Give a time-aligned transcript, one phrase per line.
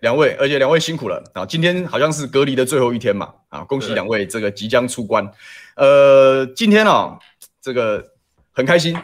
[0.00, 1.44] 两位，而且两位辛苦了啊！
[1.46, 3.64] 今天好像是隔离的最后一天嘛啊！
[3.64, 5.28] 恭喜两位这个即将出关。
[5.76, 7.18] 呃，今天啊，
[7.60, 8.04] 这个
[8.52, 8.96] 很开心，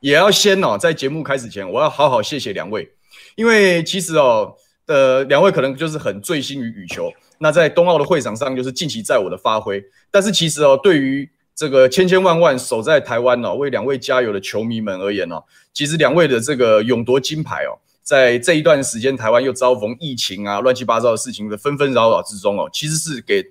[0.00, 2.88] 也要先哦，在节目开始前，我要好好谢谢两位，
[3.36, 4.54] 因为其实哦，
[4.86, 17.78] 呃，两位可能就是很醉心于羽球，那在冬奥的会场上就是尽其在我的发挥，但是其实哦，对于这个千千万万守在台湾哦，为两位加油的球迷们而言哦，其实两位的这个勇夺金牌哦。
[18.08, 23.42] 在这一段时间，台湾又遭逢疫情啊，乱七八糟的事情的纷纷扰扰之中哦，其实是给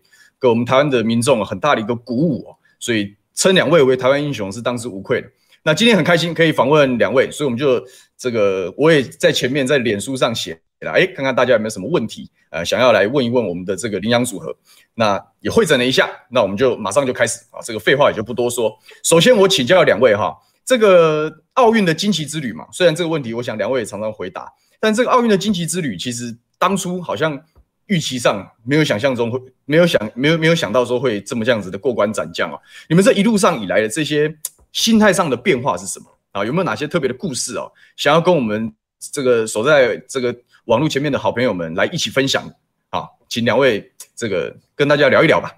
[0.41, 5.27] 给我们台湾的民众很大的一个鼓舞哦，所以称两位为台湾英雄是当之无愧的。
[5.61, 7.79] 那今天很开心可以访问两位，所以我们就
[8.17, 14.51] 这个我也在前面在脸书上写了，哎，看看大家有没有什么问题，呃，想要来问一问我们的这个领养组合，
[14.95, 18.75] 那也会诊了一下，那我们就马上就开始啊，这个废话也就不多说。
[19.03, 20.35] 首先我请教两位哈。
[20.67, 24.51] 这个奥运的惊奇之旅嘛，虽然这个问题我想两位也常常回答，
[24.81, 27.41] 但这个奥运的惊奇之旅其实当初好像
[27.85, 32.59] 预期上没有想象中会没有想没有没有想到说会这么这样子的过关斩将啊！
[32.89, 34.37] 你们这一路上以来的这些
[34.73, 36.43] 心态上的变化是什么啊？
[36.43, 37.71] 有没有哪些特别的故事哦？
[37.95, 40.35] 想要跟我们这个守在这个
[40.65, 42.43] 网络前面的好朋友们来一起分享
[42.89, 43.07] 啊？
[43.29, 45.55] 请两位这个跟大家聊一聊吧。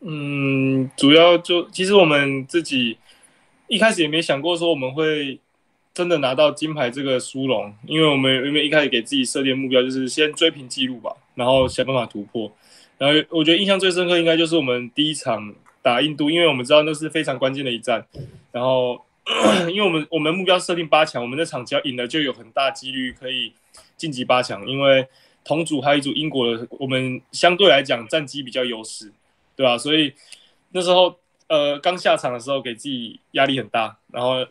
[0.00, 2.96] 嗯，主要就其实我们自己。
[3.68, 5.38] 一开始也没想过说我们会
[5.92, 12.52] 真的拿到金牌这个殊荣，因为我们因为一开始给自己设定目标就是先追平纪录吧，然后想办法突破。
[12.98, 18.06] 然后我觉得印象最深刻应该就是我们第一场打印度，因为我们知道那是非常关键的一战。
[18.52, 19.00] 然后
[19.70, 23.52] 因为我们我们目标设定八强，我们那场只要赢了就有很大几率可以
[23.96, 25.06] 晋级八强，因为
[25.44, 29.10] 同组还有一组英国的，我们相对来讲战绩比较优势，
[29.56, 29.76] 对吧？
[29.78, 30.12] 所以
[30.70, 31.16] 那时候。
[31.48, 34.44] 呃，刚下场的时候给自己压力很大，然后，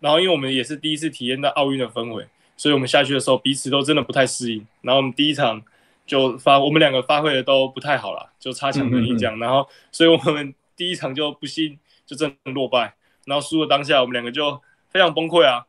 [0.00, 4.66] 然后因为我们也是第一次体验到奥运的氛围，所以我们下去的时候彼此都真的不太适应。
[4.80, 5.62] 然后我们第一场
[6.04, 9.38] 就发，我们两个发挥的都不太好了，就差强人意这样。
[9.38, 12.94] 然后，所以我们第一场就不幸就真的落败。
[13.24, 14.60] 然后输了当下，我们两个就
[14.90, 15.64] 非常崩溃啊！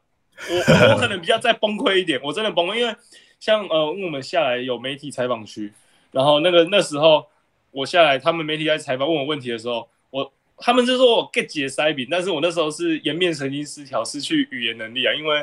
[0.50, 2.96] 我我可能比较再崩溃一点，我真的崩溃，因为
[3.40, 5.72] 像呃，我们下来有媒体采访区，
[6.12, 7.28] 然后那个那时候
[7.70, 10.34] 我下来，他们媒体在采访问我问题的时候，我。
[10.58, 15.38] 他们就说我 get 解塞饼，但是我那时候是颜面神经失调，失去语言能力啊，因为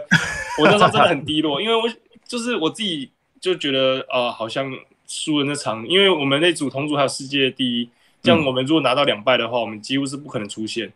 [0.59, 1.83] 我那时候真的很低落， 因为我
[2.27, 3.11] 就是我自己
[3.41, 4.73] 就觉得啊、呃，好像
[5.07, 7.89] 输了那场，因为我们那组同组还有世界第一，
[8.23, 10.93] 这样我们如果拿到两败的话，我们几乎是不可能出现。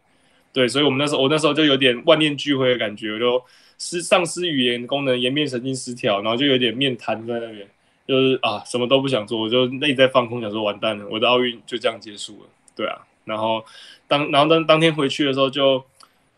[0.52, 3.42] 对，所以我们那时候我那时候就有点万念俱灰的感觉，我就
[3.76, 7.68] 失丧失语言功能，颜面神经失调，然后就有点面瘫在那边，
[8.06, 12.48] 就是啊什么都不想做，我就内在放空，想说完蛋了，我的奥运就这样结束了。
[12.76, 13.64] 对啊，然后。
[14.06, 15.82] 当然后当当天回去的时候就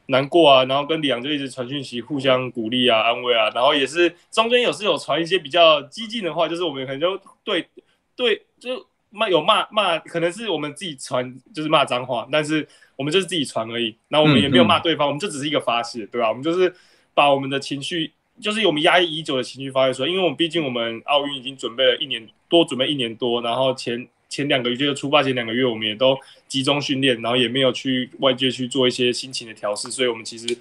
[0.07, 7.69] 难过啊，然后跟李阳就一直传讯息，互相鼓励啊、安慰啊，然后也是中间有时有传一些比较激进的话，就是我们可能就对
[8.15, 16.29] 对就骂有骂骂，可能是我们自己传就是骂脏话，但是我们就是自己传而已，那我们也没有骂对方，我们就只是一个发泄，对吧？
[16.29, 16.73] 我们就是
[17.15, 24.09] 把我们的情绪，就是我们压抑已久的情绪发泄出来，因为我们毕竟我们奥运已经准备了一年多，准备一年多，然后前。
[24.29, 26.19] 前两个月就是出发前两个月，我们也都
[26.49, 30.59] 集中训练，然后也没有去外界去做一些心情的调试，所以我们其实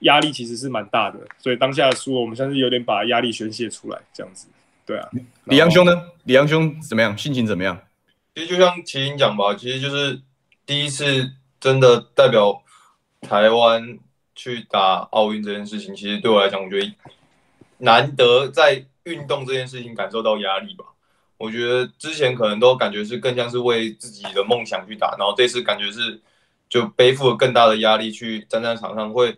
[0.00, 1.20] 压力其实是蛮大的。
[1.38, 4.48] 所以当下的输，我们算是有点把压力宣泄出来，这样子。
[4.86, 5.08] 对啊，
[5.44, 6.10] 李阳兄呢？
[6.24, 7.16] 李阳兄怎么样？
[7.16, 7.80] 心情怎么样？
[8.34, 10.20] 其实就像麒麟讲吧，其实就是
[10.66, 11.30] 第一次
[11.60, 12.62] 真的代表
[13.22, 13.98] 台湾
[14.34, 16.92] 去打奥运这件事情，其实对我来讲，我觉得
[17.78, 20.84] 难得在运动这件事情感受到压力吧。
[21.44, 26.18] 我觉得之前可能都感觉是更像是为自己的梦想去打，然后这次感觉是
[26.68, 29.36] 就背负了更大的压力去站在场上，会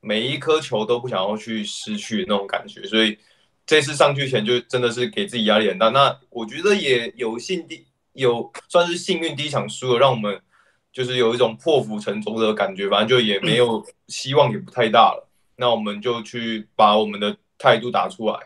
[0.00, 3.18] 每一颗球都不想要去失去那种感觉，所以
[3.66, 5.88] 这次上去前就真的是给自己压力很大。
[5.88, 10.40] 那我觉得也有幸第有算是幸运，第一场输了，让我们
[10.92, 15.28] 就是有一种破釜沉舟的感觉，反正就也没有 希望，也不太大了。
[15.56, 18.38] 那我们就去把我们的态度打出来，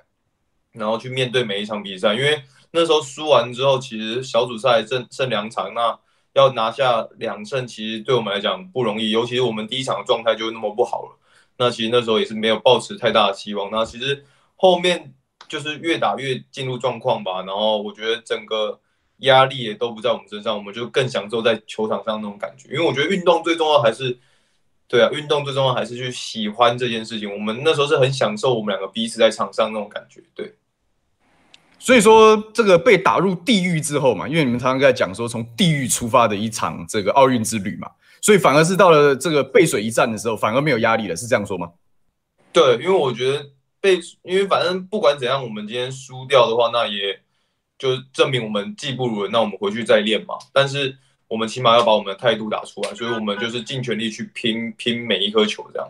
[0.72, 2.42] 然后去面对每一场比赛，因为。
[2.74, 5.94] 那时候输完之后，其实小组赛剩剩两场，那
[6.32, 9.10] 要拿下两胜，其实对我们来讲不容易。
[9.10, 11.18] 尤其是我们第一场的状态就那么不好了，
[11.58, 13.70] 那其实那时候也是没有抱持太大的希望。
[13.70, 14.24] 那其实
[14.56, 15.12] 后面
[15.46, 17.42] 就是越打越进入状况吧。
[17.42, 18.80] 然后我觉得整个
[19.18, 22.70] 压力也都不在我们身上，我们就更享受在球场上那种感觉。
[22.70, 24.18] 因为我觉得运动最重要还是，
[24.88, 27.30] 对啊，运动最重要还是去喜欢这件事情。
[27.30, 30.54] 我们那时候是很享受我们两个彼此在场上那种感觉，对。
[31.84, 37.90] 所以说，这个被打入地狱之后嘛，因为你们常常在讲说从地狱出发的一场这个奥运之旅嘛，
[38.20, 41.68] 所以反而是到了这个背水一战的时候，反而没有压力了，是这样说吗？
[42.52, 43.44] 对，因为我觉得
[43.80, 47.20] 被，因为反正不管怎样，我们今天输掉的话，那也
[47.76, 50.36] 就是证明我们技不如人，那我们回去再练嘛。
[50.52, 50.96] 但是
[51.26, 55.88] 我们起码要把我们的态度打出来，所以我们就是尽全力去拼拼每一颗球这样。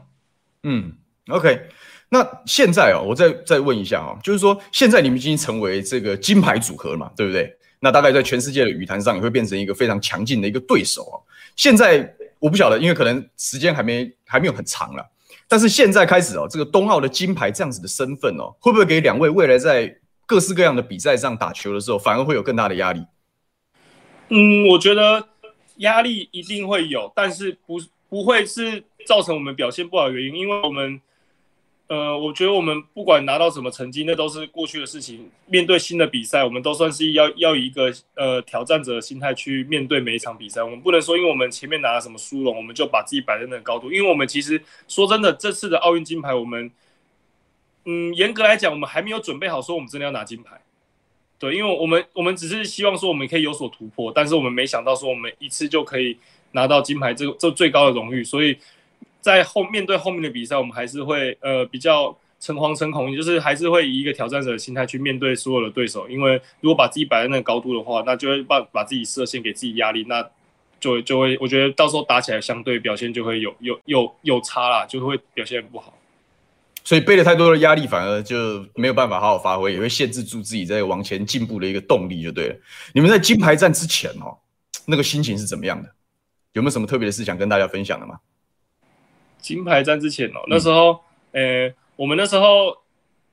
[0.63, 0.95] 嗯
[1.29, 1.69] ，OK。
[2.15, 7.51] 那现在哦，我再再问一下哦，就是说现在你们已经成为这个金牌组合了嘛，对不对？
[7.81, 11.17] 那大概在全世界的羽坛上也会变成一个非常强劲的一个对手哦。
[11.57, 15.03] 现在我不晓得，因为可能时间还没还没有很长了。
[15.49, 23.07] 但是现在开始哦，这个冬奥的金牌这样子的身份哦，会不会给两位未来在各式各样的比赛上打球的时候，反而会有更大的压力？
[24.29, 25.29] 嗯，我觉得
[25.79, 27.81] 压力一定会有，但是不
[28.11, 31.01] 不会是造成我们表现不好的原因，因为我们。
[31.93, 35.29] 呃，我觉得我们不管拿到什么成绩，那都是过去的事情。
[35.45, 40.63] 面对新的比赛，我们都算是要要以一个呃挑战者的心态去面对每一场比赛。
[40.63, 43.93] 我们不能说，因为我们前面拿了什么殊荣，我们就把自己摆在那个高度。
[43.93, 44.59] 因为我们其实
[44.89, 46.71] 说真的，这次的奥运金牌，我们
[47.85, 50.59] 嗯，严格来讲，我们还没有准备好说我们真的要拿金牌。
[51.39, 56.17] 对，因为我们我们只是希望说我们可以有所突破，但是我们没想到说我们一次就可以
[56.53, 58.57] 拿到金牌这个这最高的荣誉，所以。
[59.23, 66.09] 在后面对后面的比赛，我们还是会呃比较诚惶诚恐，就是还是会以一个挑战者的心态去面对所有的对手。
[66.09, 70.29] 因为如果把自己摆在那个高度的话，那就会把把自己设限，给自己压力，那
[70.81, 75.97] 就就会我觉得到时候打起来相对表现就会有有有有差啦，就会表现不好。
[76.83, 82.57] 所以背了太多的压力，反而就没有办法好好发挥，也会限制住自己在往前进步的一个动力，就对了。
[82.93, 84.37] 你们在金牌战之前哦，
[84.85, 85.89] 那个心情是怎么样的？
[86.55, 88.19] 有没有什么特别的事想跟大家分享的吗？
[89.43, 91.01] 金牌战之前哦，那时候，
[91.33, 92.69] 呃、欸，我们那时候，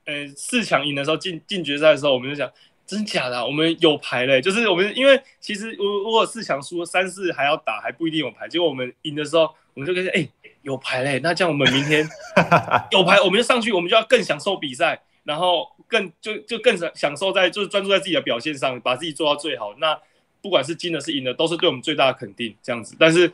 [0.04, 2.50] 呃、欸，四强赢的时候，进进决赛的时候，我们就想，
[2.84, 8.48] 真假的、啊，我们有牌嘞，就是我们因为其实如如果四强输三四还要打，还不一定有牌。
[8.48, 10.30] 结果我们赢的时候，我们就跟哎、欸，
[10.62, 12.04] 有牌嘞，那这样我们明天
[12.90, 19.74] 有牌，我们就上去，我们就要更享受比赛，然后更就就更享享受在就是专注在自己的表现上，把自己做到最好。
[19.78, 19.96] 那
[20.42, 22.96] 不管是金的是赢的，都是对我们最大的肯定，这样子。
[22.98, 23.32] 但是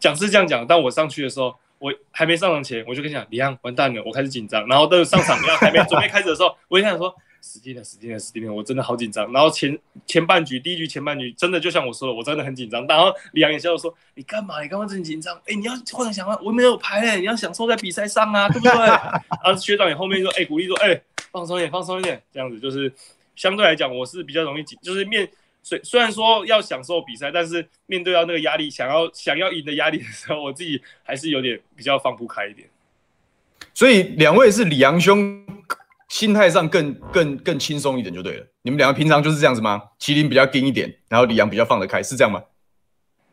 [0.00, 1.54] 讲是这样讲，但我上去的时候。
[1.80, 4.64] 我还没上场前，我就跟你讲，李昂完蛋了，我开始紧张。
[4.68, 9.32] 然后等上场，然后还没准备开始的时候，我就想说，死定了，死定了，死定了，我真的好紧张。
[9.32, 12.86] 然后前前半局，第一局前半局，真的就像我说的，我真的很紧张。
[12.86, 14.62] 然后李昂也笑着说：“你干嘛？
[14.62, 15.34] 你干嘛这么紧张？
[15.46, 18.72] 哎，你要换个想法，我没有牌哎，你要享受在比赛上啊，对不对？”
[19.42, 21.00] 然后学长也后面说：“哎，鼓励说，哎，
[21.32, 22.92] 放松一点，放松一点，这样子就是
[23.34, 25.26] 相对来讲，我是比较容易紧，就是面。”
[25.62, 32.68] 虽虽然说要享受比赛，但是面对到那个压力，想要想要赢的压力的时候，我自己还是有点比较放不开一点。
[33.74, 35.46] 所以两位是李阳兄，
[36.08, 38.46] 心态上更更更轻松一点就对了。
[38.62, 39.82] 你们两个平常就是这样子吗？
[40.00, 42.42] 麒麟比较硬一点，然后李阳比较放得开，是这样吗？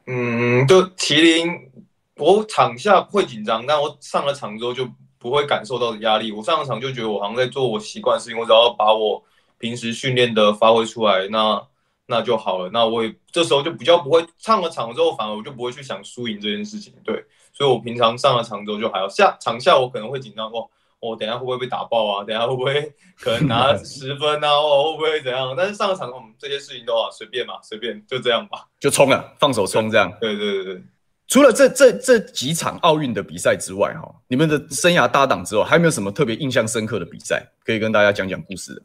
[0.06, 1.72] 嗯，就麒麟，
[2.18, 6.32] 我场下会紧张，但我上了场之后就不会感受到压力。
[6.32, 9.24] 我上了场就觉得我好像在做我习惯的事情，我只要把我
[9.58, 11.67] 平时训练的发挥出来，那。
[12.08, 16.94] 那就好了，那我也这时候就比较不会上了场之后，反而我就不会去想输赢这件事情。
[17.04, 20.66] 对，所以我平常上了场之后就还要下场下，我可能会紧张哦，
[21.02, 22.24] 我等下会不会被打爆啊？
[22.24, 24.50] 等下会不会 可能拿十分啊？
[24.50, 25.54] 哦，会不会怎样？
[25.58, 30.10] 但是上了场，我们这些事情都啊随便嘛，随便就这样吧，就冲了，放手冲这样。
[30.22, 30.84] 对对对对。
[31.28, 38.82] 除了这这这几场奥运的比赛之外，哈，你们的生涯搭档之后，还有没有什么特别印象深刻的比赛可以跟大家讲讲故事的？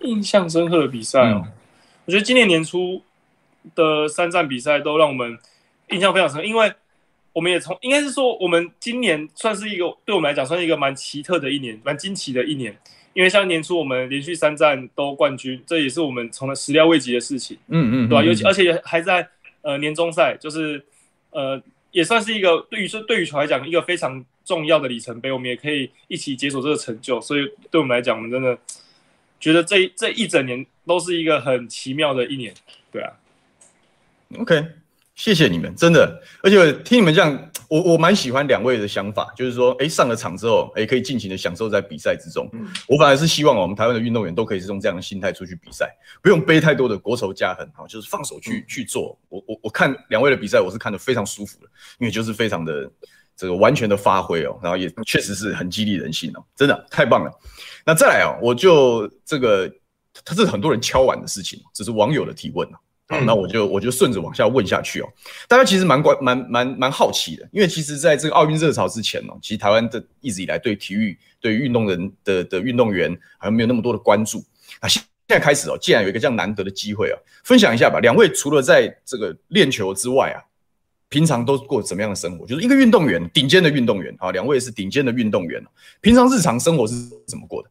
[0.00, 1.42] 印象深刻的比赛哦。
[1.44, 1.52] 嗯
[2.04, 3.00] 我觉得今年年初
[3.74, 5.38] 的三站比赛都让我们
[5.90, 6.72] 印象非常深，因为
[7.32, 12.76] 我们也从应该是说，我们今年算是一个对我们来讲算是一个蛮奇特的一年，蛮惊奇的一年。
[13.14, 17.56] 因为像年初我们连续三站都冠军，这也是我们从来始料未及的事情。
[17.68, 18.24] 嗯嗯，对吧？
[18.24, 19.28] 尤其而且还在
[19.60, 20.84] 呃年终赛，就是
[21.30, 27.20] 呃也算是一个对于说对于球来讲一个非常重要的里程碑，我们也可以一起解锁这个成就。
[27.20, 28.58] 所以对我们来讲，我们真的。
[29.40, 32.52] 觉得这这一整年都是一个很奇妙的一年，
[32.90, 33.12] 对啊。
[34.38, 34.66] OK，
[35.14, 36.20] 谢谢你们，真的。
[36.42, 42.48] 而且听你们这样，我我蛮喜欢两位的想法，就是说，哎，上了场之后，哎，可以尽情的享受在比赛之中。
[42.52, 49.18] 嗯，我反而是希望我们台湾的运动员都可以是用这样的心态出去比赛，不用背太多的国仇家恨，哈，就是放手去、嗯、去做。
[49.28, 51.66] 我我我看两位的比赛，我是看得非常舒服的，
[51.98, 52.90] 因为就是非常的。
[53.34, 57.30] 这个完全的发挥哦，然后也确实是很激励人心哦，真的太棒了。
[57.84, 59.68] 那再来哦，我就这个，
[60.24, 62.78] 它是很多人敲碗的事情，只是网友的提问啊。
[63.08, 65.08] 好，那我就我就顺着往下问下去哦。
[65.46, 74.44] 大家其实蛮关蛮蛮蛮好奇的，因为其实在这个奥运热潮之前哦，其实台湾的一直以来对体育、对运动人的的运动员好像没有那么多的关注。
[74.80, 78.00] 那现现在开始哦，既然有一个这样难得的机会啊，分享一下吧。
[78.00, 80.40] 两位除了在这个练球之外啊。
[81.08, 82.46] 平常都过怎么样的生活？
[82.46, 85.62] 就是一个运动员，顶尖的运动员啊，两位是顶尖的运动员。
[86.00, 86.94] 平常日常生活是
[87.26, 87.68] 怎么过的？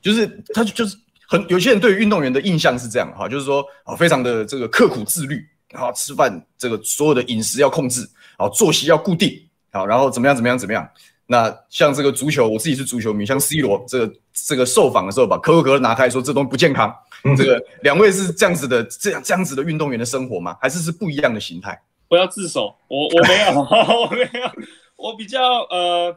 [0.00, 0.96] 就是他就就是
[1.28, 9.30] 很有些人对于运动员的印象是这样哈，就是说啊，非常的这个刻苦自律，然后吃饭这个所有的饮食要控制，啊，作息要固定，
[9.72, 10.88] 好，然后怎么样怎么样怎么样。
[11.26, 16.94] 那像这个足球，我自己是足球迷，像 C 罗这个这个受访的时候，把可口可乐拿开说这东西不健康。
[17.24, 20.54] 嗯、这个两位是这样子的，这样这样子的运动员的生活吗？
[20.60, 21.80] 还是是不一样的形态？
[22.06, 24.50] 不要自首，我我没有，我没有，
[24.96, 25.40] 我比较
[25.70, 26.14] 呃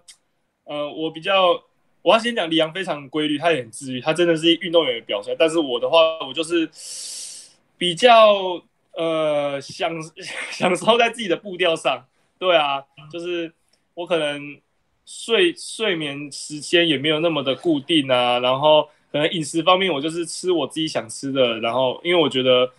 [0.65, 1.53] 呃，我比较，
[2.07, 5.35] 我要先讲李阳非常规律，他也很自律，他真的是运动员的表现。
[5.37, 6.69] 但是我的话，我就是
[7.77, 8.33] 比较
[8.93, 9.91] 呃享
[10.49, 12.05] 享受在自己的步调上。
[12.39, 13.51] 对啊，就是
[13.93, 14.57] 我可能。
[15.09, 22.69] 睡睡眠时间也没有那么的固定啊，然后可能饮食方面我就是吃我自己想吃的，然后因为我觉得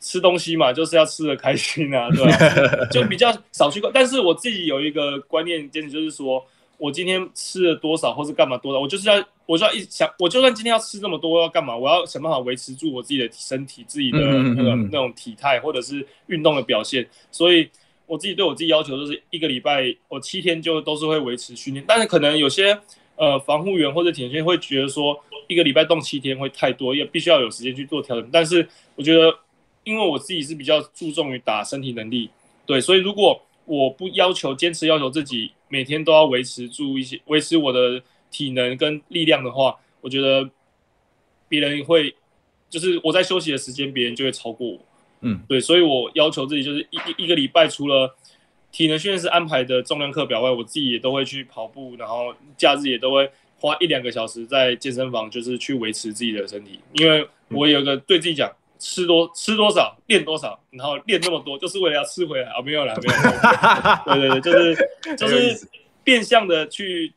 [0.00, 2.86] 吃东西嘛就是要吃的开心啊，对吧？
[2.90, 3.80] 就比较少去。
[3.94, 6.44] 但是我自己有一个观念坚持，就是说
[6.80, 17.68] 我今天吃了多少或是干嘛多少，我就是要我就要一想，我就算今天要吃这么多要干嘛，我要想办法维持住我自己的身体、自己的那个那种体态或者是运动的表现，所以。
[18.06, 22.76] 我自己对我自己要求就是一个礼拜，我七天就都是会维持训练，但是可能有些
[23.14, 28.28] 呃防护员或者体能会觉得说一个礼拜动七天会太多，也必须要有时间去做调整。
[28.32, 29.32] 但是我觉得，
[29.84, 32.28] 因为我自己是比较注重于打身体能力，
[32.66, 40.50] 对，所以如果我不要求坚持要求自己每天都要维持住一些维持我的体能跟力量的话，我觉得
[41.48, 42.12] 别人会
[42.68, 44.78] 就是我在休息的时间，别人就会超过我。
[45.20, 48.12] 嗯，对，所以我要求自己就是一一个礼拜，除了
[48.72, 56.80] 体能训练师安排的重量课表外，我自己也都会去跑步，然后假日也都会花一两个小时在健身房，就是去维持自己的身体。
[56.94, 58.50] 因为我有个对自己讲，
[58.80, 65.68] 吃多吃多少练多少，然后练那么多就是为了要吃回来啊，没有啦，没有啦，对对对，就是就是
[66.02, 67.12] 变相的去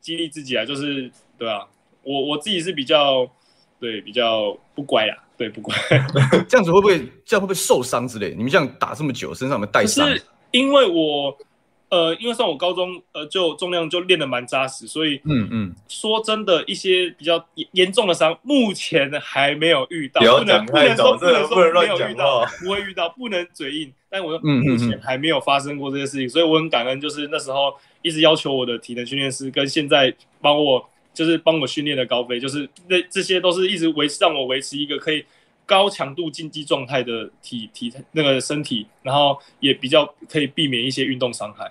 [0.00, 1.66] 激励自己啊，就是对啊，
[2.02, 3.26] 我我自己是比较
[3.80, 5.16] 对比较不乖啊。
[5.36, 5.74] 对，不乖
[6.48, 8.32] 这样子会不会这样会不会受伤之类？
[8.36, 10.06] 你们这样打这么久，身上有没有带伤？
[10.06, 11.36] 是因为我
[11.94, 20.20] 呃，因为上我高中呃，就重量就练得蛮扎实，所以嗯嗯，说真的，一些比较严严重的伤，目前还没有遇到。
[20.20, 23.92] 不能不能说不能说没有遇到，不会遇到，不能嘴硬。
[24.10, 27.72] 但我说目前还没有发生过这些事情，所以我很感恩，就是那时候
[28.02, 30.88] 一直要求我的体能训练师，跟现在帮我。
[31.14, 35.24] 就是帮我训练的高飞，就是那这些都是一直维持让我维持一个可以
[35.64, 41.70] 高强度竞技状态的体体那个身体，然后也比较可以避免一些运动伤害。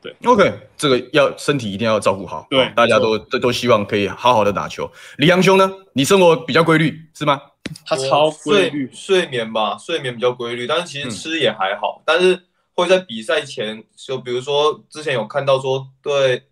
[0.00, 2.46] 对，OK，这个要身体一定要照顾好。
[2.50, 4.90] 对，大家都都都希望可以好好的打球。
[5.16, 5.70] 李阳兄呢？
[5.92, 7.40] 你生活比较规律是吗？
[7.84, 16.44] 他超规律，睡眠吧，睡眠比较规律，但是其实吃也还好，嗯、但是会在比赛前，就比如说之前有看到说对。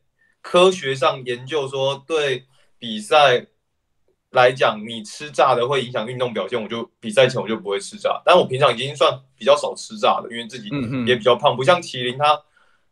[0.49, 2.45] 科学上研究说，对
[2.79, 3.47] 比赛
[4.31, 6.63] 来讲，你吃炸的会影响运动表现。
[6.63, 10.69] 我就比赛前我就不会吃炸，但我平常已经算比较少吃炸的，因为自己
[11.05, 12.41] 也比较胖，不像麒麟他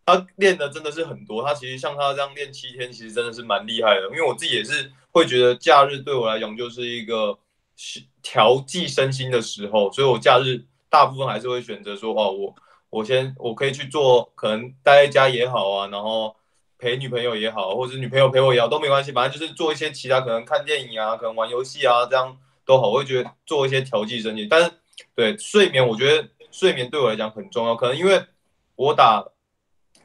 [0.06, 1.44] 他练的真的是很多。
[1.44, 4.02] 他其实像他这样练七天，其实真的是蛮厉害的。
[4.08, 7.38] 因为我自己也是会觉得假日对我来讲就是一个
[8.23, 12.54] 调剂身心的时候，所以我假日大部分还是会选择说，哦，我
[12.90, 16.37] 我先我可以去做，可能待在家也好啊，然后。
[16.76, 19.11] 陪女朋友也好，或者女朋友陪我也好，都没关系。
[19.11, 22.90] 反正就是做一些其他，可能看电影啊，可能玩游戏啊，这样都好。
[22.90, 24.46] 我会觉得做一些调剂身心。
[24.50, 24.70] 但是，
[25.14, 27.75] 对睡眠，我觉得睡眠对我来讲很重要。
[27.75, 28.23] 可能因为
[28.76, 29.25] 我打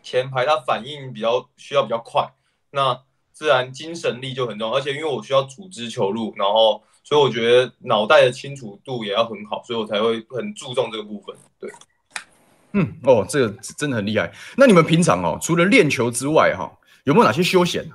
[0.04, 2.30] 前排，他反应比较需要比较快，
[2.72, 3.00] 那
[3.32, 4.78] 自然精神力就很重要。
[4.78, 11.36] 而且因为我需要组织球路，然后所以我觉得脑袋的清楚度也要很好，所以我才会很注重这个部分。
[11.60, 11.72] 对。
[12.74, 14.32] 嗯哦，这个真的很厉害。
[14.56, 16.72] 那你们平常哦，除了练球之外，哈，
[17.04, 17.90] 有没有哪些休闲？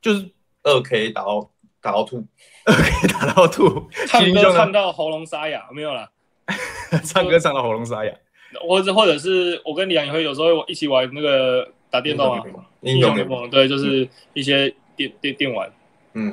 [0.00, 0.30] 就是
[0.62, 1.50] 二 K 打到
[1.80, 2.24] 打到吐，
[2.64, 6.08] 二 K 打到吐，唱歌唱到喉咙沙哑，没有啦。
[7.04, 8.12] 唱歌唱到喉咙沙哑，
[8.68, 12.42] 或者或者是我跟李阳也会有时候一起玩那个打电动啊，
[12.80, 15.70] 英雄联盟，对，就是一些电电电玩。
[16.14, 16.32] 嗯，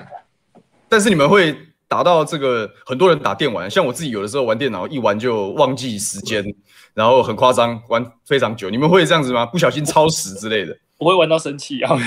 [0.90, 1.56] 但是你们会
[1.88, 6.44] 打到这个很多人打电玩，像我自己有的时候玩电脑，一玩就忘记时间。
[6.94, 9.46] 然后很夸张，玩非常久，你们会这样子吗？
[9.46, 10.76] 不小心超时之类的？
[10.98, 11.96] 我会玩到生气啊！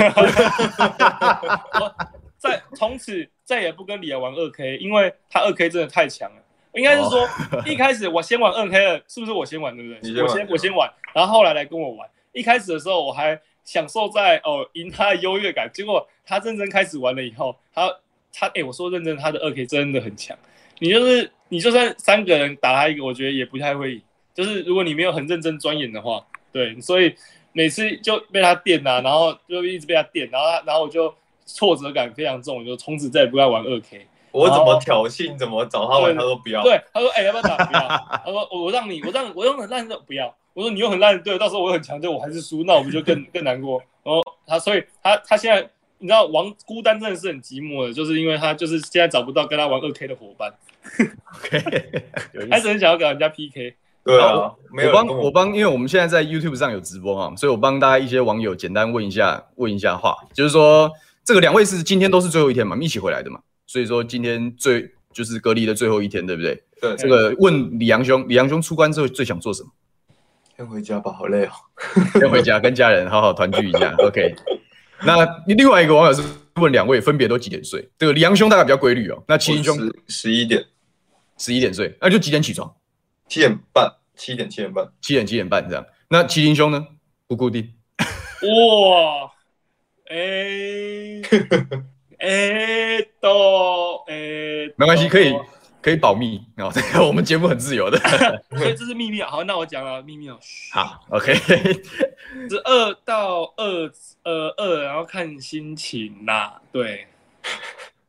[2.37, 6.43] 再从此再也不跟李阳玩二 K，因为他二 K 真的太强了。
[6.75, 7.29] 应该是说
[7.67, 10.15] 一开始我先玩二 K 了，是不是我先玩对不对？
[10.15, 12.09] 先我先我先玩，然后后来来跟我玩。
[12.33, 17.93] 一开始的时候我还享受在哦赢他的优越感，结果他认真开始玩了以后，他
[18.33, 20.37] 他哎、欸、我说认真，他的二 K 真的很强。
[20.79, 24.03] 你就是你就算三个人打他一个，我觉得也不太会赢。
[24.33, 27.15] 就是如果你没有很认真钻研的话，对，所以
[27.53, 31.13] 每次就被他电啊，然后就一直被他电，然后他然后我就
[31.45, 34.07] 挫折感非常重，就从此再也不爱玩二 K。
[34.33, 36.63] 我怎么挑衅，怎么找他玩，他说不要。
[36.63, 37.57] 对，他说哎、欸，要不要打？
[37.65, 37.81] 不要。
[38.25, 40.35] 他说我让你，我让我用很烂的不要。
[40.53, 43.83] 我说你用很烂的，对，到时候我很强，就我还是输，那我们就更 更难过。
[44.03, 50.53] 然后他，所以他他现在你知道王孤单真的是很寂寞的，就是因为他就是现在找不到跟他玩二 K 的伙伴。
[51.37, 52.03] OK，
[52.51, 53.77] 还是很想要跟人家 PK。
[54.03, 60.91] 对啊，没有我帮我帮，因为我们现在在 YouTube 上有直播啊，所以我帮大家一些网友简单问一下问一下话，就是说
[61.23, 63.41] 这个两位是今天都是最后一天嘛，一起回来的嘛，
[63.71, 66.61] 所以说今天最就是隔离的最后一天，对不对？
[66.81, 66.97] 对。
[66.97, 69.71] 这个问李阳兄，李阳兄出关之后最想做什么？
[70.57, 71.53] 先回家吧，好累哦。
[72.19, 73.95] 先回家跟家人好好团聚一下。
[73.99, 74.35] OK。
[75.07, 76.21] 那另外一个网友是
[76.57, 77.89] 问两位分别都几点睡？
[77.97, 79.23] 这个李阳兄大概比较规律哦。
[79.29, 79.79] 那麒麟兄
[80.09, 80.65] 十一点，
[81.39, 82.75] 十一点睡，那就几点起床？
[83.29, 85.87] 七点半，七点七点半，七点七点半这样。
[86.09, 86.85] 那麒麟兄呢？
[87.29, 87.73] 不固定。
[88.43, 89.31] 哇，
[90.09, 91.23] 哎、欸，
[92.21, 95.35] 哎、欸，都，哎、欸，没关系，可以
[95.83, 96.71] 可以保密啊。
[96.73, 97.99] 这个我们节目很自由的，
[98.57, 99.21] 所以这是秘密。
[99.23, 100.39] 好，那我讲了秘密哦。
[100.73, 101.35] 好，OK。
[102.49, 103.91] 十二到二
[104.25, 106.61] 呃二，然后看心情啦。
[106.71, 107.07] 对。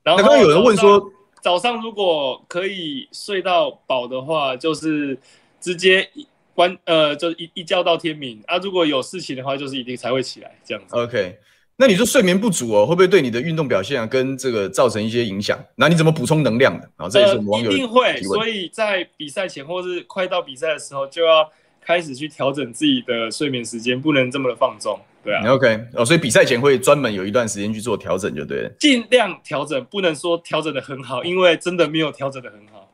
[0.04, 1.12] 然后刚刚有人问说。
[1.42, 5.18] 早上如果可以睡到饱的话，就是
[5.60, 6.08] 直接
[6.54, 8.60] 关呃，就一一觉到天明啊。
[8.60, 10.96] 如果有事情的话，就是一定才会起来这样子。
[10.96, 11.40] OK，
[11.82, 15.58] 那你说睡眠不足哦，会不会对你的运动表现啊，跟这个造成一些影响？
[15.74, 16.88] 那你怎么补充能量的？
[16.96, 18.22] 啊，这也是网友、呃、一定会。
[18.22, 21.50] 所以在比赛前或是快到比赛的时候，就要
[21.84, 25.00] 开始去调整自己的睡眠时间，不能这么的放纵。
[25.24, 28.70] 对啊，OK，哦，所以比赛前会专门有一段时间去做调整，就对了。
[28.80, 32.94] 尽量调整，不能说调整的很好，因为真的没有调整的很好。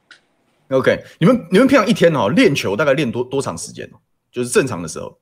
[0.69, 3.89] OK，你们你们平常一天哦练球大概练多多长时间？
[4.31, 5.17] 就是正常的时候。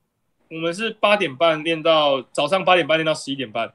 [0.48, 3.72] 我们是八点半练到早上八点半练到十一点半，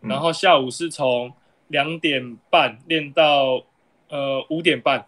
[0.00, 1.32] 嗯，然后下午是从
[1.68, 3.62] 两点半练到
[4.08, 5.06] 呃五点半。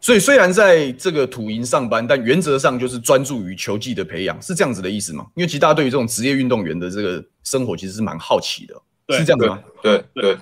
[0.00, 5.26] 所以虽然在这个土营上班，但原则上就是专注于球技的培养，是这样子的意思吗？
[5.34, 8.74] 因为其实大家对于这种职业运动员的这个生活其实是蛮好奇的，
[9.18, 9.60] 是这样子吗？
[9.82, 10.38] 对对，对。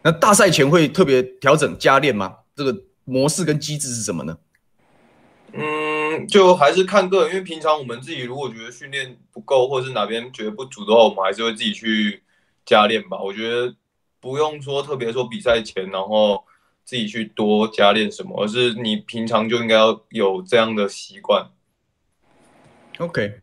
[0.00, 2.36] 那大赛前会特别调整加练吗？
[2.54, 2.74] 这个
[3.04, 4.38] 模式跟机制是什么呢？
[5.52, 5.60] 嗯，
[6.28, 12.22] 就还是看个人，因为平常我们自己如果觉得训练不够，或者是哪边觉得不足的话，我们还是会自己去
[12.64, 13.20] 加练吧。
[13.20, 13.74] 我觉得
[14.20, 16.44] 不用说特别说比赛前，然后。
[16.88, 21.50] 自己去多加练什么，而是你平常就应该要有这样的习惯。
[22.96, 23.42] OK，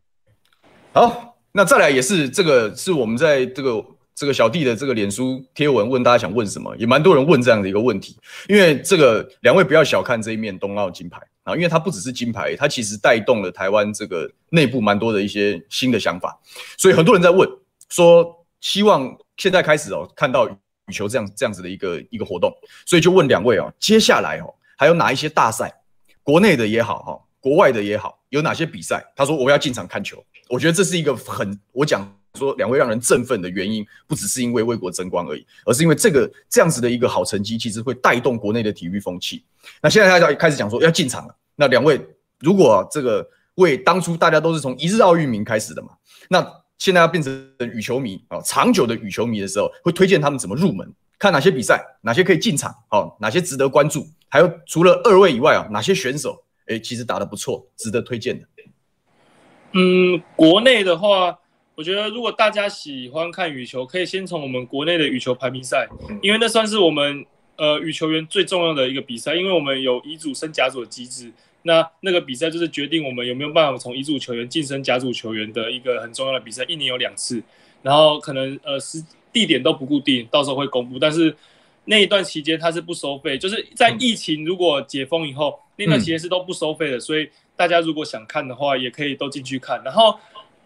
[0.92, 8.18] 好，那再来也是这个是我们在这个这个小弟的这个脸书贴文问大家想问什么，也蛮多人问这样的一个问题。
[8.48, 16.40] 因为这个两位不要小看这一面冬奥金牌啊，因为它不只是金牌，它其实带动了台湾这个内部蛮多的一些新的想法，
[16.78, 17.48] 所以很多人在问
[17.90, 20.50] 说，希望现在开始哦看到。
[20.88, 25.74] 羽球这样这样子的一个一个活动，所以就问两位哦，接下来哦还有哪一些大赛，
[26.22, 29.04] 国内的也好哈，国外的也好，有哪些比赛？
[29.16, 39.44] 他说我要进场看球，我觉得这是一个很我讲说两位让人振奋的原因，不只是因为为国争光而已，而是因为这个这样子的一个好成绩，其实会带动国内的体育风气。
[39.82, 42.00] 那现在大家开始讲说要进场了，那两位
[42.40, 45.90] 如果这个为当初大家都是从一日奥运名开始的嘛，
[46.30, 46.46] 那。
[46.78, 47.34] 现在要变成
[47.74, 50.86] 羽球迷啊，长久的羽球迷的时候，会推荐他们怎么入门，
[51.18, 58.46] 看哪些比赛，哪些可以进场，好，哪些值得关注，还有除了二位以外啊，哪些选手，哎，其实打得不错，值得推荐的。
[59.72, 61.40] 嗯，国内的话，
[61.76, 65.88] 我觉得如果大家喜欢看羽球，可以先从我们国内的羽球排名赛，
[66.22, 67.26] 因为那算是我们
[67.58, 71.32] 呃羽球员最重要的一个比赛，因为我们有乙组升甲组的机制。
[71.64, 77.42] 那那个比赛就是决定我们有没有办法从乙组球员晋升甲组球员的一个很重要的比赛，一年有两次，
[77.82, 80.98] 然后可能呃时地点都不固定，到时候会公布。
[80.98, 81.36] 但是
[81.86, 89.82] 那一段期间它是不收费，就是在疫情如果解封以后，那段期间是都不收费的，所以大家如果想看的话，也可以都进去看。
[89.84, 90.18] 然后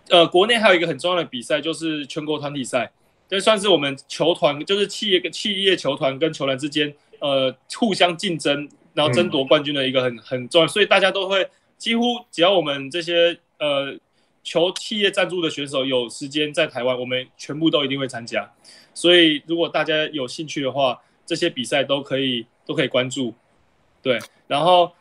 [0.09, 2.91] 呃，国内还有一个很重要的比赛就是全国团体赛，
[3.27, 8.69] 这算是我们球团就是企业跟企业球团跟球员之间呃互相竞争。
[8.95, 13.95] 然后争夺冠军的一个很很重要，所以大家都会几乎只要我们这些呃
[14.43, 18.51] 球企业赞助的选手有时间在台湾，我们全部都一定会参加。
[18.93, 23.33] 所以如果大家有兴趣的话，这些比赛都可以都可以关注。
[24.01, 24.91] 对，然后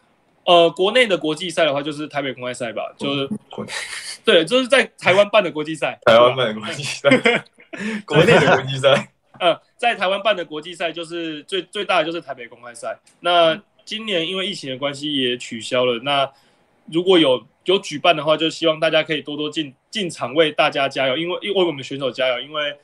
[0.49, 3.71] 呃国内的国际赛的话，就是台北公开赛吧，就是国内
[4.25, 6.01] 对，就是在台湾办的国际赛。
[6.09, 7.11] 台湾办的国际赛，
[8.07, 9.13] 国内的国际赛。
[9.39, 12.99] 呃，在台湾办的国际赛就是最最大的就是台北公开赛。
[13.21, 16.01] 那今年因为疫情的关系也取消了。
[16.03, 16.31] 那
[16.91, 22.41] 如果有有举办的话，就希望大家可以多多进进场为大家加油，因为为我们选手加油。
[22.41, 22.75] 因为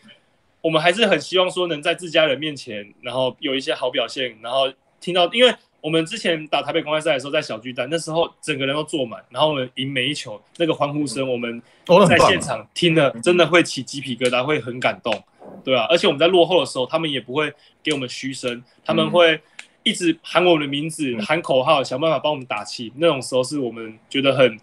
[0.61, 11.61] 我们还是很希望说能在自家人面前，然后有一些好表现，然后听到，因为我们之前打台北公开赛的时候，在小巨蛋，那时候整个人都坐满，然后我们赢每一球，那个欢呼声，我们
[12.09, 15.23] 在现场听了，真的会起鸡皮疙瘩，会很感动，
[15.63, 19.39] 对啊，而且我们在落后的时候，他们也不会给我们嘘声，他们会
[19.83, 24.59] 一直喊我们的名字，喊口号，想办法帮我们打气，那种时候是我们觉得很。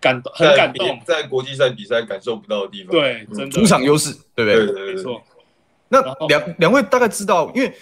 [0.00, 2.90] 感动，很感动，在国际赛比赛感受不到的地方。
[2.90, 4.56] 对，真的主场优势，对不对？
[4.56, 5.22] 对对对，没错。
[5.90, 7.72] 那两两位大概知道，因为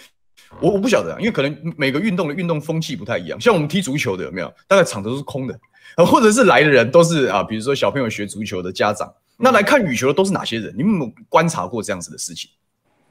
[0.59, 3.39] 我我不晓得，因为可能每个运动的运动风气不太一样。
[3.39, 4.53] 像我们踢足球的有没有？
[4.67, 5.59] 大概场都是空的，
[5.97, 9.11] 或者是来的人都是啊，比如说小朋友学足球的家长。
[9.37, 10.73] 那来看羽球的都是哪些人？
[10.77, 12.49] 你们有没有观察过这样子的事情？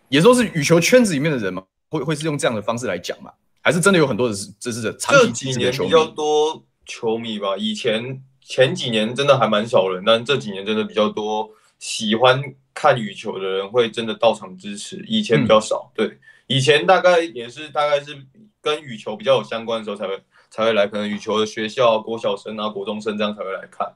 [0.09, 1.63] 也都是羽球圈子里面的人嘛？
[1.89, 3.31] 会会是用这样的方式来讲嘛？
[3.61, 7.57] 还是真的有很多的是这是长期这几年比较多球迷吧？
[7.57, 8.23] 以前。
[8.43, 11.49] 前几年真的还蛮少人，但这几年真的比较多
[11.79, 12.43] 喜欢
[12.75, 15.05] 看羽球的人会真的到场支持。
[15.07, 16.19] 以前比较少，嗯、对，
[16.51, 18.27] 以前大概也是大概是
[18.61, 23.89] 跟羽球比较有相关的时候才会才会来，可能羽球的学校、国小生啊、国中生这样才会来看。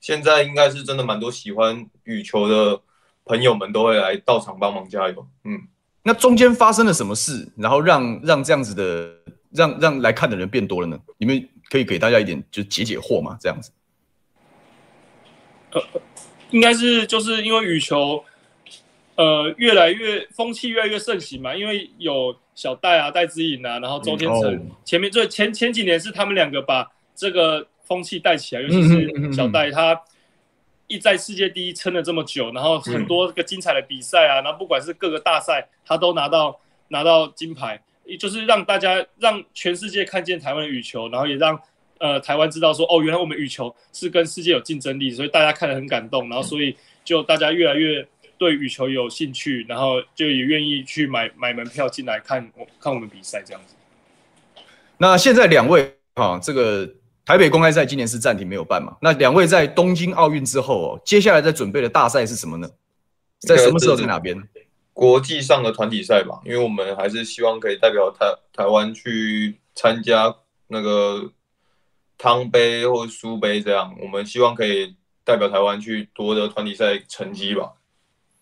[0.00, 2.80] 现在应该是真的蛮多喜欢羽球的
[3.24, 5.24] 朋友们都会来到场帮忙加油。
[5.44, 5.68] 嗯，
[6.02, 9.14] 那中间发生了什么事，然后让让这样子的
[9.52, 10.98] 让让来看的人变多了呢？
[11.16, 13.70] 你们可以给大家一点就解解惑嘛，这样子。
[15.70, 15.80] 呃，
[16.50, 18.24] 应该是就是因为羽球，
[19.16, 21.54] 呃，越来越风气越来越盛行嘛。
[21.54, 30.00] 因为有小戴啊、戴资颖啊，然后周天成，嗯、前面这前前几年是他们两个把这个风气带起来，尤其是小戴，他
[30.86, 37.80] 一在世界第一撑了这么久，然后很多个精彩的比赛啊，然后不管是各个大赛，他都拿到拿到金牌，
[38.18, 41.60] 就是让大家让全世界看见台湾的羽球，然后也让。
[42.02, 48.02] 呃，台湾知道说，哦，原来我们羽球是跟世界有竞争力，所以大家看得很感动，然后所以就大家越来越
[48.40, 53.74] 对羽球有兴趣，然后就也愿意去买买门票进来看我看我们比赛这样子。
[54.96, 56.90] 那现在两位啊，这个
[57.26, 58.96] 台北公开赛今年是暂停没有办嘛？
[59.02, 62.70] 那两位在东京奥运之后哦，接下来在准备的大赛是什么呢？
[63.40, 64.42] 在什么时候在哪边？
[64.94, 70.34] 国际上的团体赛吧，因为我们还是希望可以代表台台湾去参加
[70.66, 71.30] 那个。
[72.22, 77.72] 汤杯或苏杯这样，我们希望可以代表台湾去夺得团体赛成绩吧。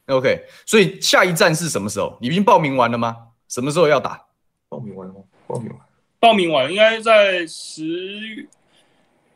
[0.09, 2.17] OK，所以下一站是什么时候？
[2.21, 3.15] 你已经报名完了吗？
[3.47, 4.21] 什么时候要打？
[4.69, 5.21] 报名完了吗？
[5.47, 5.79] 报名完，
[6.19, 8.49] 报名完，应该在十，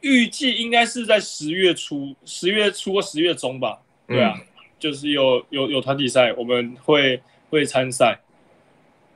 [0.00, 3.78] 预计应该是在十月初，十月初或十月中吧。
[4.06, 4.44] 对啊，嗯、
[4.78, 8.18] 就是有有有团体赛，我们会会参赛。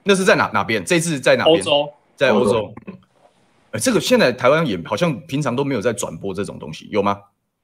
[0.02, 0.84] 那是在哪哪边？
[0.84, 1.56] 这次在哪边？
[1.56, 2.74] 欧洲，在欧洲。
[3.80, 7.18] 这个现在台湾也好像平常都没有在转播这种东西，有吗？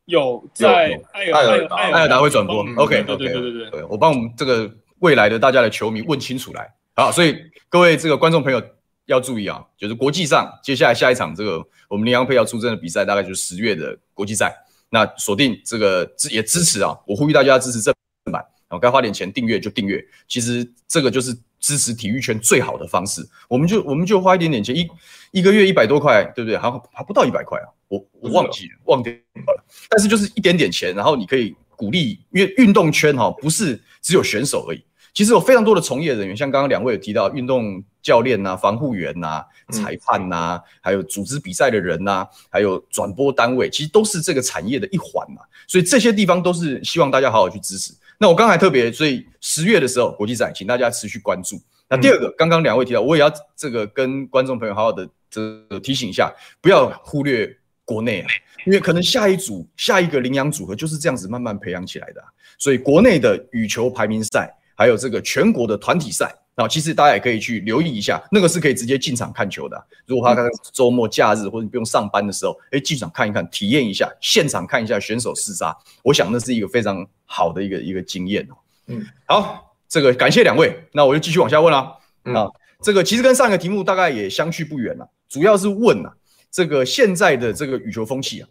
[0.06, 2.64] 有，在艾尔达爱尔达会转播。
[2.76, 6.68] OK，对对对对对，我帮我们这个未来的大家的球迷问清楚来。
[6.94, 7.36] 好，所以
[7.68, 8.62] 各位这个观众朋友
[9.06, 14.54] 要注意啊，就是国际上接下来下一场这个我们林洋配要出征的比赛，大概就是十月的国际赛。
[14.90, 17.94] 那锁定这个支也支持啊，我呼吁大家支持正
[18.30, 20.04] 版，然后该花点钱订阅就订阅。
[20.26, 21.36] 其实这个就是。
[21.62, 24.86] 支持体育圈最好的方式，我们就我们就花一点点钱，一
[25.30, 26.58] 一个月一百多块，对不对？
[26.58, 29.64] 还还不到一百块啊，我我忘记了，忘掉了。
[29.88, 45.42] 但是就是一点点钱，然后你可以鼓励，因为运动圈哈不是只有选手而已，其实有非常多的从业人员，像刚刚两位有提到运动教练呐、防护员呐、裁判呐，还有组织比赛的人呐，还有转播单位，其实都是这个产业的一环嘛。
[45.68, 47.94] 所以这些地方都是希望大家好好去支持。
[48.22, 51.60] 那我刚才特别，所以十月的时候国际赛，请大家持续关注。
[51.88, 57.52] 那第二个，刚刚两位提到，我也要这个跟观众朋友好好的这个提醒一下，不要忽略
[57.84, 58.28] 国内啊，
[58.64, 62.28] 因为可能下一组、下一个领养组合就是这样子慢慢培养起来的啊。
[62.58, 69.84] 所以国内的羽球排名赛，还有这个全国的团体赛，啊，其实大家也可以去留意一下，那个是可以直接进场看球的啊。
[70.06, 77.06] 如果他刚刚周末假日或者你不用上班的时候，哎，进场看一看，体验一下，现场看一下选手厮杀，我想那是一个非常。
[77.34, 78.54] 好的一个一个经验哦，
[78.88, 82.46] 嗯，好，这个感谢两位，那我就继续往下问了，嗯、啊，
[82.82, 86.12] 这个其实跟上一个题目大概也相去不远了，主要是问啊，
[86.50, 88.48] 这个现在的这个羽球风气啊，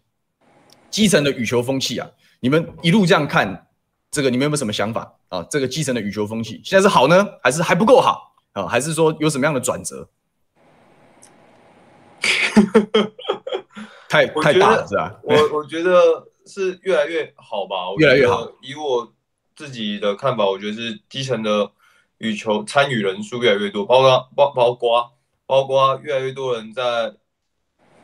[0.90, 3.68] 基层的羽球风气啊，你们一路这样看，
[4.12, 5.42] 这个你们有没有什么想法啊？
[5.50, 8.68] 这个基层的羽球风气现在是好呢，还是还不够好啊？
[8.68, 10.10] 还是说有什么样的转折？
[14.08, 15.20] 太太大了是吧？
[15.24, 16.28] 我我觉得。
[16.44, 17.76] 是越来越好吧？
[18.00, 18.52] 越来越好。
[18.62, 19.14] 以我
[19.56, 21.72] 自己的看法，我觉得是基层的
[22.18, 25.14] 羽球参与人数越来越多，包括包包括
[25.46, 27.14] 包括越来越多人在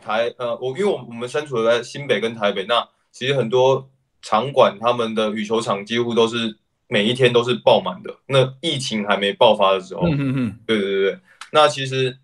[0.05, 3.89] 台呃，我因为我我们身处在新北跟台北，那其实很多
[4.27, 6.57] 场馆他们的羽球场几乎都是
[6.89, 8.13] 每一天都是爆满的。
[8.25, 11.19] 那疫情还没爆发的时候，嗯嗯嗯，对对对，
[11.53, 12.17] 那其实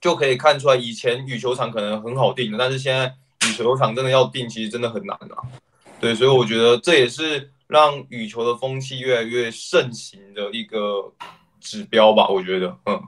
[0.00, 3.12] 就可以看出来，以前羽球场可能很好订的，但是现在
[3.48, 5.42] 羽球场真的要订，其实真的很难啊。
[5.98, 11.12] 对，所以我觉得这也是让羽球的风气越来越盛行的一个
[11.60, 12.28] 指标吧。
[12.28, 13.02] 我觉得，嗯。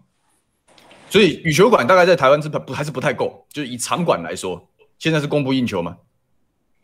[1.08, 5.96] 所以羽球馆大概在台湾是不还是不太够，就是以场馆来说，现在是供不应求吗？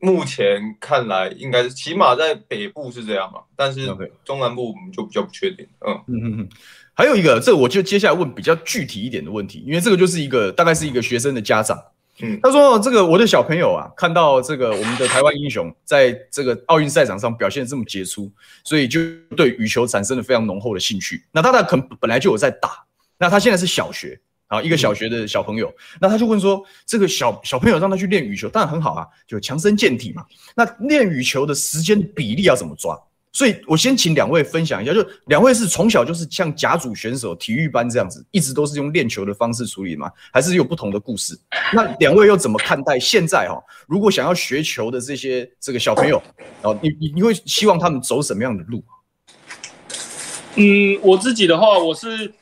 [0.03, 3.87] 目前看来应该是，起码在北部是这样嘛，但是
[4.25, 5.65] 中南部我们就比较不确定。
[5.87, 6.49] 嗯嗯嗯嗯。
[6.93, 11.81] 还有一个，这我就接下来问比较具体一点的问题，因为这个就是一个大概是一个学生的家长，
[12.21, 18.31] 嗯，他说这个我的小朋友啊，看到这个我们的台湾英雄在这个奥运赛场上表现这么杰出，
[18.65, 19.01] 所以就
[19.37, 21.25] 对羽球产生了非常浓厚的兴趣。
[21.31, 22.85] 那他的可能本来就有在打。
[23.19, 24.21] 那他现在是小学
[24.53, 30.23] 啊，一个小学的小朋友，那他就问说，这个小小朋友让他去练羽球，当然很好啊，就强身健体嘛。
[30.55, 32.95] 那练羽球的时间比例要怎么抓？
[33.33, 40.11] 所以我先请两位分享一下，就两位是从小就是像甲组选手、体育班这样子，一直都是用练球的方式处理吗？
[40.31, 41.35] 还是有不同的故事？
[41.73, 43.59] 那两位又怎么看待现在哈？
[43.89, 46.23] 如果想要学球的这些这个小朋友，
[46.61, 48.85] 哦，你你你会希望他们走什么样的路？
[50.57, 52.35] 嗯，我自己的话，我是。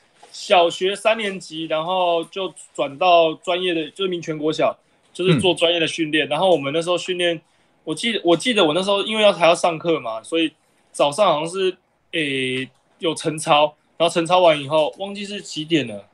[0.50, 4.76] 小学三年级，然后就转到专业的，就是民权国小，
[5.12, 6.26] 就是做专业的训练。
[6.26, 7.40] 嗯、然后我们那时候训练，
[7.84, 10.50] 我记得我记得我那时候因为要还要上课嘛，所以
[10.90, 11.76] 早上好像是
[12.10, 16.04] 诶、欸、有晨操，然后晨操完以后忘记是几点了，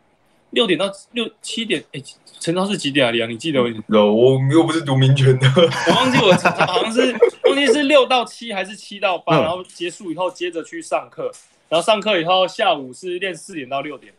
[0.51, 3.11] 六点到六七点，诶、欸，晨操是几点啊？
[3.11, 3.71] 李阳，你记得吗？
[3.89, 5.49] 我又不是读民权的，
[5.89, 11.33] 我忘记我晨操好像是忘记是六到七还是七到八，然后结束以后接着去上课。
[11.69, 14.15] 然后上课以后，下午是练四点到六点，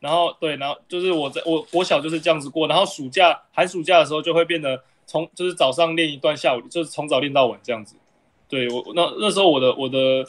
[0.00, 7.94] 然后对，然后就是我在我我小就是这样子过，然后暑假寒暑假的时候就会变得从就是早上练一段，下午就是从早练到晚这样子。
[8.48, 10.24] 对我那那时候我的我的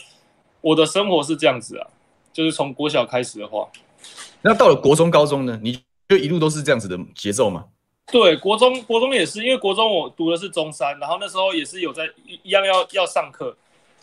[0.59, 1.87] 我的生活是这样子啊，
[2.33, 3.65] 就是从国小开始的话，
[4.41, 7.65] 那到了国中高中呢，你就一路都是这样子的节奏吗？
[8.11, 13.55] 对，国中国中也是，因为国中我读的是中山，然后那时候也是有在一样要要上课，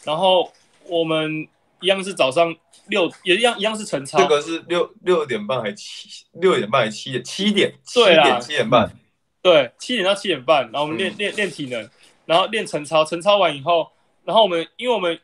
[0.02, 0.50] 然后
[0.86, 1.46] 我们。
[1.80, 2.54] 一样是早上
[2.88, 4.18] 六，也一样一样是晨操。
[4.18, 8.90] 这个是六六点半还七六点半还七点七点七点七点半，
[9.40, 11.88] 对，七点到七点半，然后我们练练练体能，
[12.26, 13.88] 然后练晨操，晨操完以后，
[14.24, 15.18] 然后我们因为我们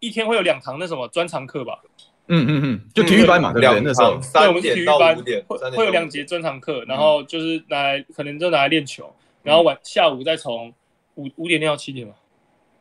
[0.00, 1.80] 一天会有两堂那什么专长课吧，
[2.26, 3.80] 嗯嗯嗯，就体育班嘛，对不对？
[3.80, 4.20] 那时候。
[4.32, 10.74] 对，我们是体育班，会会有两节专长课，然后就是拿来可能就拿来练球，然后晚下午再从
[11.14, 12.14] 五五点练到七点嘛，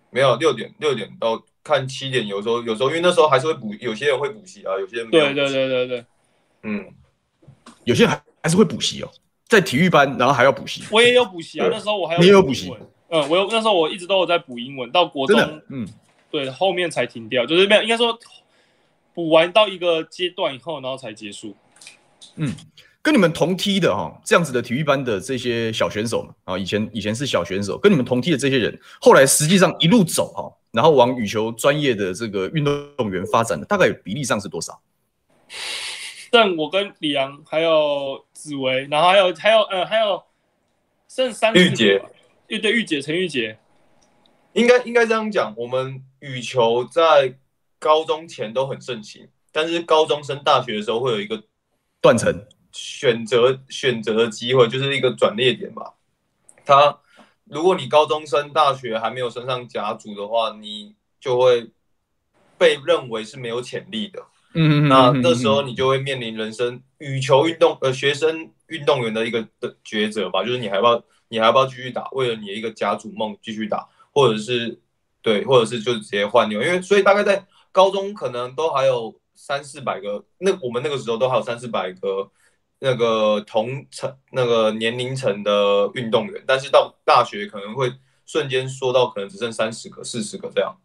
[0.09, 1.43] 没有六点六点到。
[1.63, 6.05] 看七点，有时候有时候，因为那时候还是会补，有些人会补习啊，有些人没有对对对对对，
[6.63, 6.85] 嗯，
[7.83, 9.09] 有些人还还是会补习哦，
[9.47, 10.83] 在体育班，然后还要补习。
[10.91, 12.73] 我也有补习啊，那时候我还有你也有补习，
[13.09, 15.87] 嗯，我有那时候我一直都有在补英文，到国中，嗯，
[16.29, 18.17] 对，后面才停掉，就是没有，应该说
[19.13, 21.55] 补完到一个阶段以后，然后才结束，
[22.35, 22.53] 嗯。
[23.03, 34.79] 跟你们同梯的哈，这样子的体育班的这些小选手啊，以前以前是小选手，跟你们同梯的这些人，后来实际上一路走哈，然后往羽球专业的这个运动员发展的，大概比例上是多少？
[36.31, 40.23] 剩我跟李阳，还有紫薇，然后还有还有呃还有
[41.09, 42.01] 剩三玉洁，
[42.47, 43.57] 玉对玉洁陈玉洁，
[44.53, 47.33] 应该应该这样讲，我们羽球在
[47.79, 51.43] 高中前都很盛行，但是高中升大学的时候会有一个
[51.99, 52.45] 断层。
[52.71, 55.93] 选择选择的机会就是一个转捩点吧。
[56.63, 56.99] 他，
[57.45, 61.71] 如果你高中生大学还没有升上甲组的话，你就会
[62.57, 64.23] 被认为是没有潜力的。
[64.53, 74.79] 嗯，那那时候你就会面临人生羽球运动呃学生运动员的一个的抉择吧，就是你还要不要你还要不要继续打，为了你的一个甲组梦继续打，或者是
[75.21, 82.29] 对，或者是就直接换掉，因为所以大概在高中可能都还有三四百个，那我们那个时候都还有三四百个。
[82.83, 87.93] 那个同层那个年龄层的运动员，但是到大学可能会
[88.25, 90.75] 瞬间缩到可能只剩三十个、四十个这样。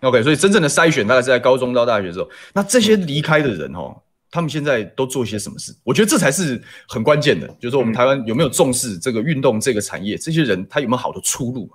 [0.00, 2.26] OK，所以真正的筛选大概是在高中到大学的时候。
[2.54, 3.94] 那这些离开的人哦，
[4.30, 5.76] 他们现在都做些什么事？
[5.84, 10.16] 我觉得这才是很关键的，就是说我们台湾有没有重视这个运动这个产业？
[10.16, 11.70] 这些人他有没有好的出路？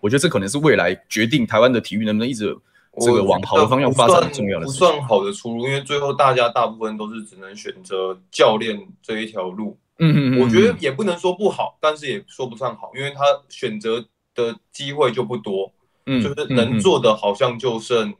[0.00, 2.58] 我觉得这可能是未来决定台湾的体育能不能一直。
[3.00, 9.78] 这个往好的方向发展重要的，不算好的出路，因为最后大家大部分都是只能选择教练这一条路。
[10.02, 15.70] 嗯嗯，我觉得也不能说不好，但是也说不上好，因为他选择的机会就不多。
[16.06, 18.12] 嗯，就是能做的好像就剩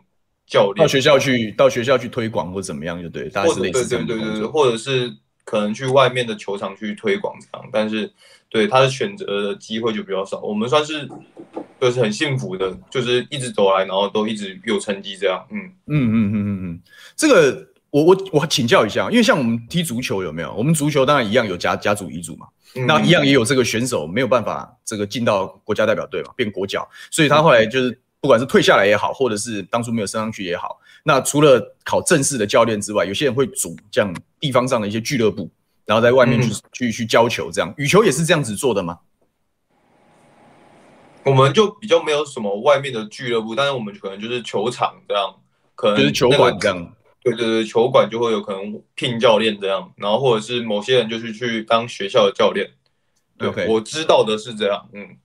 [0.46, 0.84] 教练。
[0.84, 4.32] 到学校去，到学校去推广或怎么样就对，大概是类似这样的工作。
[4.32, 5.10] 对对对对，或者是
[5.44, 8.12] 可能去外面的球场去推广这样，但是
[8.50, 10.40] 对他的选择的机会就比较少。
[10.40, 11.08] 我们算是
[11.80, 15.46] 就是很幸福的，就是一直走来，然后都一直有成绩这样。
[15.50, 16.80] 嗯嗯嗯嗯嗯嗯，
[17.16, 20.52] 这个我我我请教一下，因为像我们踢足球有没有？
[20.54, 35.50] 我们足球当然一样有家家组乙组嘛，嗯、那一样也有这个选手没有办法这个进到国家代表队嘛，变国脚，所以他后来就是不管是退下来也好，或者是当初没有升上去也好，那除了考正式的教练之外，有些人会组这样地方上的一些俱乐部，
[35.90, 39.00] 然后在外面去、嗯、去去教球，这样羽球也是这样子做的吗？
[41.24, 45.34] 我们就比较没有什么外面的俱乐部，但是我们可能就是球场这样，
[45.74, 46.94] 可能、那个、就是球馆这样。
[47.24, 52.70] 对对对，球馆就会有可能聘教练这样，然后或者是某些人就是去当学校的教练。
[53.40, 54.88] OK，我知道的是这样。
[54.92, 55.16] 嗯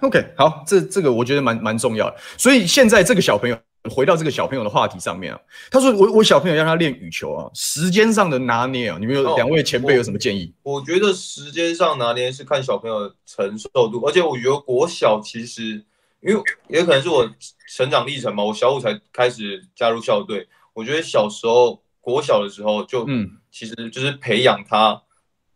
[0.00, 2.16] ，OK，好，这这个我觉得蛮蛮重要的。
[2.36, 3.58] 所以现在这个小朋友。
[3.90, 5.38] 回到这个小朋友的话题上面啊，
[5.70, 10.52] 他说我我小朋友让他练羽球啊，时间上的拿捏啊，你们有两位前辈有什么建议？
[10.62, 15.84] 我，我觉得时间上拿捏是看小朋友的承受度，而且我觉得国小其实，
[16.20, 17.28] 因为也可能是我
[17.68, 25.02] 成长历程嘛，我小五才开始加入校队，我觉得小时候国小的时候就，嗯，其实就是培养他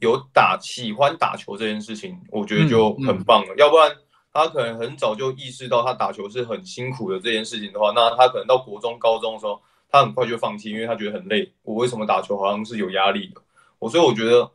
[0.01, 3.91] 有打喜欢打球这件事情，我觉得就很棒了，嗯嗯、要不然。
[4.39, 11.53] 他可能很早就意识到他打球是很辛苦的这件事情的话，那他可能到国中、高中的时候，他很快就放弃，因为他觉得很累。
[11.63, 13.43] 我为什么打球好像是有压力的？
[13.81, 14.49] 我所以我觉得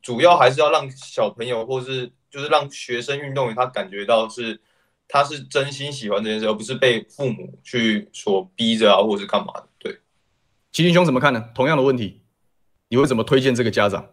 [0.00, 4.58] 主要还是要让小朋友，或是就是让学生运动员他感觉到是
[5.06, 9.68] 他是真心喜欢这件事，而不是被父母去所逼着啊，或者是干嘛的。
[9.78, 9.92] 对，
[10.72, 11.50] 麒麟兄怎么看呢？
[11.54, 12.22] 同样的问题，
[12.88, 14.06] 你会怎么推荐这个家长？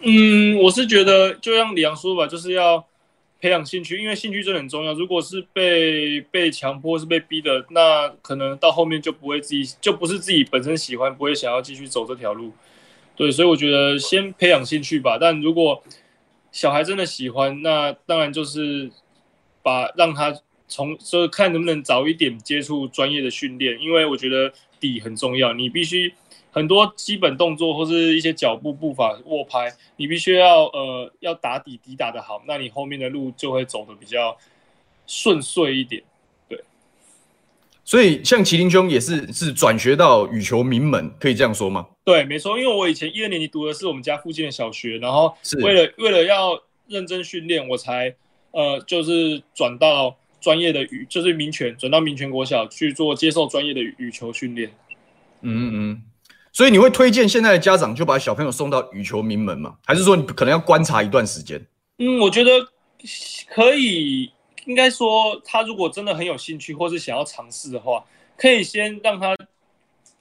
[0.00, 2.86] 嗯，我是觉得就像李阳说吧，就是要。
[3.40, 4.94] 培养兴趣，因为兴趣真的很重要。
[4.94, 12.52] 如果是被被强迫，是被逼的，那可能到后面就不会自己，就不是自己本身喜欢，不会想要继续走这条路。
[13.14, 15.18] 对，所以我觉得先培养兴趣吧。
[15.20, 15.82] 但如果
[16.50, 18.90] 小孩真的喜欢，那当然就是
[19.62, 20.34] 把让他
[20.66, 26.14] 从，就是看能不能早一点接触专业的训练，因为我觉得底很重要，你必须。
[26.56, 34.34] 很多基本动作或是一些脚步步伐握拍，你必须要呃要打底底打得好，那你后面的路就会走的比较
[35.06, 36.02] 顺遂一点。
[36.48, 36.58] 对，
[37.84, 41.88] 所以像麒麟兄也是是转学到羽球名门，可以这样说吗？
[42.06, 48.14] 对，没错，因为我以前一二年级读的是我们家附近的小学，然后为了为了要认真训练，我才
[48.52, 54.70] 呃就是转到专业的羽，就是民权转到民权国小去做接受专业的羽球训练。
[55.42, 56.02] 嗯嗯。
[56.56, 59.76] 所以你会推荐现在的家长就把小朋友送到羽球名门吗？
[59.84, 61.62] 还是说你可能要观察一段时间？
[61.98, 62.50] 嗯，我觉得
[63.50, 64.32] 可以，
[64.64, 68.02] 应该说他如果真的很有兴趣，或是想要尝试的话，
[68.38, 69.36] 可以先让他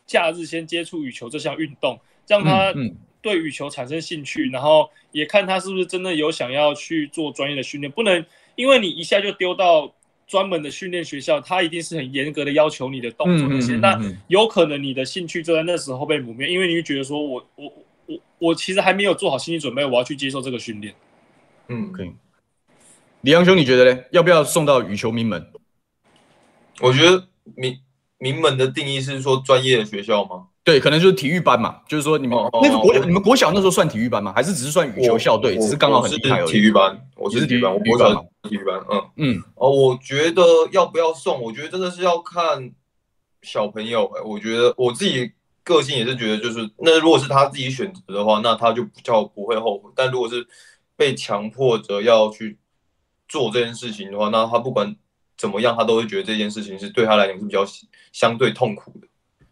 [0.06, 2.74] 假日先接触羽球这项运动，让他
[3.22, 7.90] 对羽球产生兴趣，然后也看他是不是真的有想要去做专业的训练。
[7.90, 8.26] 不能
[8.56, 9.95] 因为你一下就丢到。
[10.28, 17.73] 专门的训练学校，他一定是很严格的要求你的动作那些，那、嗯嗯嗯、有可能你的兴趣就在那时候被磨灭，因为你会觉得说我我
[18.07, 20.93] 我我其实还没有做好心理准备，我要去接受这个训练。
[21.67, 22.11] 嗯，可以。
[23.21, 24.03] 李阳兄，你觉得呢？
[24.11, 25.47] 要不要送到羽球名门？
[26.82, 27.80] 我觉得名
[28.17, 30.47] 名门的定义是说专业的学校吗？
[30.66, 34.34] 对，可能就是体育班嘛，就是说你们、哦、那个国、哦、你们国小那时候算体育班吗？
[34.36, 35.55] 还是只是算羽球校队？
[35.59, 36.51] 只是刚好很厉害而已。
[36.51, 38.16] 体育班，我是体育班，我国小
[38.49, 38.84] 体育班。
[38.89, 40.41] 嗯嗯哦，我觉得
[40.72, 41.39] 要不要送？
[41.39, 42.74] 我觉得真的是要看
[43.43, 44.22] 小朋友、欸。
[44.24, 45.32] 我觉得我自己
[45.63, 49.91] 个性也是觉得，就是那如果是他自己选择的话，那他就比较不会后悔。
[49.95, 50.47] 但如果是
[50.95, 52.57] 被强迫着要去
[53.28, 54.95] 做这件事情的话，那他不管
[55.38, 57.63] 怎么样，他都会觉得这件事情是对他来讲是比较
[58.11, 59.07] 相对痛苦的，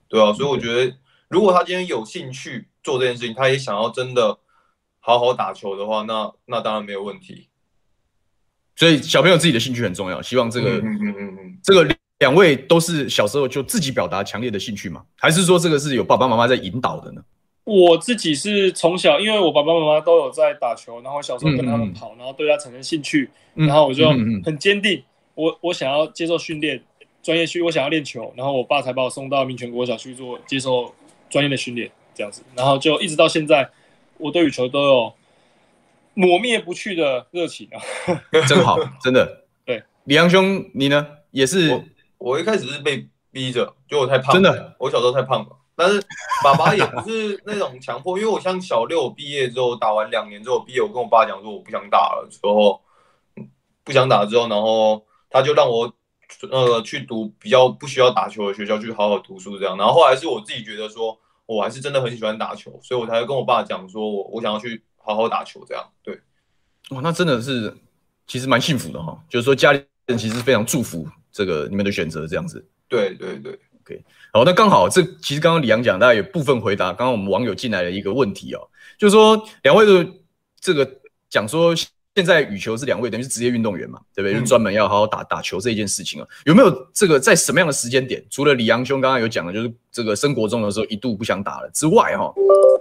[0.08, 0.92] 对啊，所以我觉得。
[1.34, 4.38] 如果他今天有兴趣做这件事情，他也想要真的
[5.00, 7.50] 好好打球的话，那那当然没有问题。
[8.76, 10.22] 所以小朋友自己的兴趣很重要。
[10.22, 15.04] 希望这个，嗯嗯嗯嗯，这个两位都是小时候就自己表达强烈的兴趣嘛？
[15.18, 17.24] 还是说这个是有爸爸妈妈在引导的呢？
[17.64, 24.08] 我自己是从小，因为我爸爸妈妈都有在打球，然后小时候跟他们跑，嗯嗯，然后对他产生兴趣，然后我就
[24.44, 25.04] 很坚定，
[25.34, 26.84] 我我想要接受训练，
[27.22, 30.94] 专业训，我想要练球，然后我爸才把我送到民权国小去做接受。
[31.34, 33.68] 专业的训练这样子，然后就一直到现在，
[34.20, 35.14] 我对羽球都有
[36.14, 37.82] 抹灭不去的热情啊！
[38.48, 39.46] 真好，真的。
[39.66, 41.08] 对，李阳兄，你呢？
[41.32, 41.84] 也是我，
[42.20, 45.48] 我一开始是被逼着，就我太胖，真的，我小时候太胖了。
[45.76, 46.00] 但是
[46.44, 52.80] 爸爸也不是那种强迫，因为我像小六毕业之后，打完两年之后毕业，我跟我爸讲说我不想打了，之后
[53.84, 55.92] 不想打之后，然后他就让我。
[56.50, 59.78] 那个去读比较不需要打球的学校，去好好读书这样。
[59.78, 61.16] 然后后来是我自己觉得说，
[61.54, 65.84] 我还是真的很喜欢打球，所以我才会跟我爸讲说，我我想要去好好打球这样。
[66.02, 66.20] 对，
[66.90, 67.74] 哇，那真的是
[68.28, 69.18] 其实蛮幸福的哈。
[69.30, 72.66] 就是说家里人其实非常祝福这个你们的选择，这样子。
[72.88, 74.04] 对对对，OK。
[74.32, 80.12] 好，那刚好这其实刚刚李阳讲，大家有部分回答刚刚我们网友进来的一个问题哦，就是说两位的
[80.60, 81.00] 这个
[81.30, 81.76] 讲说。
[82.16, 84.40] 现在羽球是两位等于是职业运动员嘛，对不对？
[84.40, 88.24] 就专门要好好打打球这一件事情啊，有没有这个在什么样的时间点？
[88.30, 92.32] 除了李阳兄刚刚有讲的，就是这个升国中的时候一度不想打了之外，哈，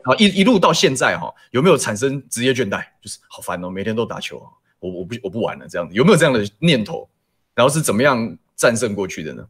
[0.05, 2.85] 啊一一路到现在哈，有没有产生职业倦怠？
[3.01, 4.47] 就是好烦哦，每天都打球，
[4.80, 7.09] 我我不我不玩了这样子，有没有这样的念头？
[7.55, 9.49] 然后是怎么样战胜过去的呢？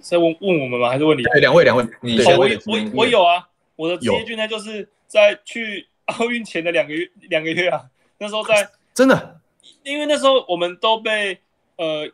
[0.00, 0.88] 在问问我们吗？
[0.88, 1.22] 还是问你？
[1.22, 7.84] 对，两位两位，你我我我有啊，我的职业倦怠就是在去奥运前的两个月两个月啊。
[8.22, 9.40] 那时候在 真的，
[9.82, 11.38] 因为那时候我们都被
[11.76, 12.08] 呃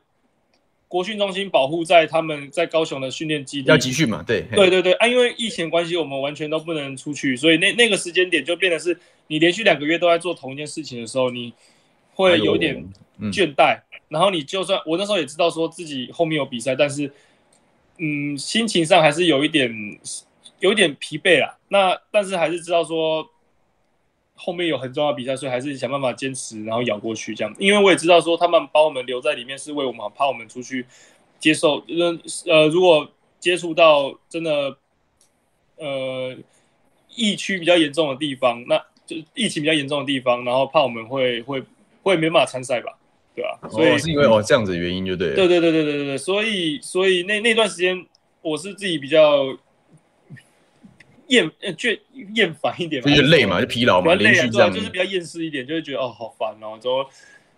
[0.89, 11.53] 国训中心保护在他们在高雄的训练基地要集训嘛，对对对对啊，因为疫情关系，我们完全都不能出去，所以那那个时间点就变得是你连续两个月都在做同一件事情的时候，你
[12.15, 12.83] 会有点
[13.31, 17.13] 倦怠，哎嗯、然后你就算我那时候也知道说自己后面有比赛，但是
[17.99, 19.71] 嗯，心情上还是有一点
[20.61, 21.59] 有一点疲惫啦。
[21.69, 23.29] 那但是还是知道说。
[24.41, 27.53] 后面有很重要的比赛，所以还是想办法坚持，然后咬过去这样。
[27.59, 30.87] 因为我也知道说他们把我们留在里面是为我们好，怕我们出去
[31.41, 31.85] 接受，
[32.47, 33.11] 呃，如果
[33.41, 34.77] 接触到真的
[35.77, 36.37] 呃
[37.17, 41.61] 疫区比较严重的地方，那就疫情比较严重的地方，然后怕我们会会
[42.05, 42.97] 会没办法参赛吧，
[43.35, 43.69] 对吧？
[43.69, 45.35] 所以、哦、是因为哦这样子的原因就对了。
[45.35, 48.07] 对对对对对对对，所以所以那那段时间
[48.41, 49.59] 我是自己比较。
[51.29, 51.99] 厌呃倦
[52.35, 57.09] 厌烦一点嘛，就是累嘛，就疲劳嘛，连续这样就是比较厌世一点，就会觉得哦好烦哦，怎么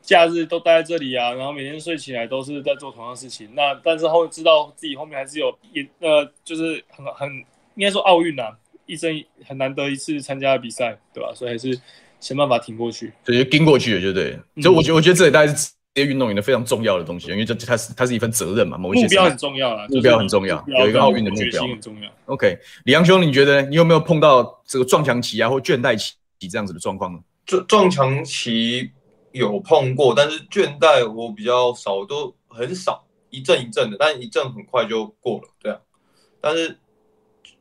[0.02, 3.48] 假日都待在这里啊，然后每天睡起来都是在做同样的事情。
[3.54, 7.28] 那但是后知道自己后面还是有也呃，就是很很
[7.74, 8.56] 应该说奥运啊，
[8.86, 11.32] 一生很难得一次参加的比赛，对吧？
[11.34, 11.80] 所以还是
[12.18, 14.38] 想办法挺过去，对，就跟过去了，就对。
[14.62, 15.72] 就我觉得，我觉得这里大概是。
[15.94, 22.10] 职业运动员的非常重要的东西，因为这它是它是一份责任嘛，某一些目标很重要啊，目标很重要，有一个奥运的目标很重要。
[22.26, 26.14] OK，李阳兄，你觉得你有没有碰到这个撞墙期啊或倦怠期
[26.48, 27.18] 这样子的状况呢？
[27.44, 28.92] 撞撞墙期
[29.32, 35.78] 有碰过，但是倦怠我比较少，都很少，一阵一阵的，但一阵很快就过了，对啊。
[36.40, 36.78] 但是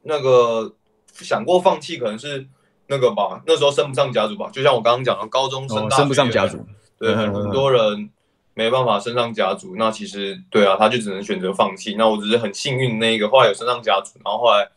[0.03, 0.75] 那个
[1.13, 2.47] 想过放弃，可能是
[2.85, 6.63] 那个吧，那时候升不上甲组吧，就像我刚刚讲的，高中升大、哦、升不上甲组，
[6.99, 8.11] 对，很很多人。
[8.53, 11.95] 没办法升上甲组，那其实对啊，他就只能选择放弃。
[11.95, 14.69] 那我只是很幸运，那一个后来有升上甲组，然后后来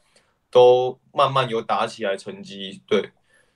[0.50, 2.80] 都慢慢有打起来成绩。
[2.86, 3.10] 对，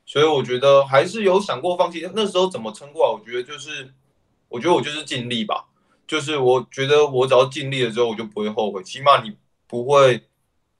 [0.04, 2.08] 所以我觉得还是有想过放弃。
[2.14, 3.12] 那时候怎么撑过来？
[3.12, 3.92] 我觉得就是，
[4.48, 5.66] 我觉得我就是尽力吧。
[6.06, 8.82] 就是我觉得我只要尽力了之后，我就不会后悔。
[8.82, 9.36] 起码你
[9.66, 10.22] 不会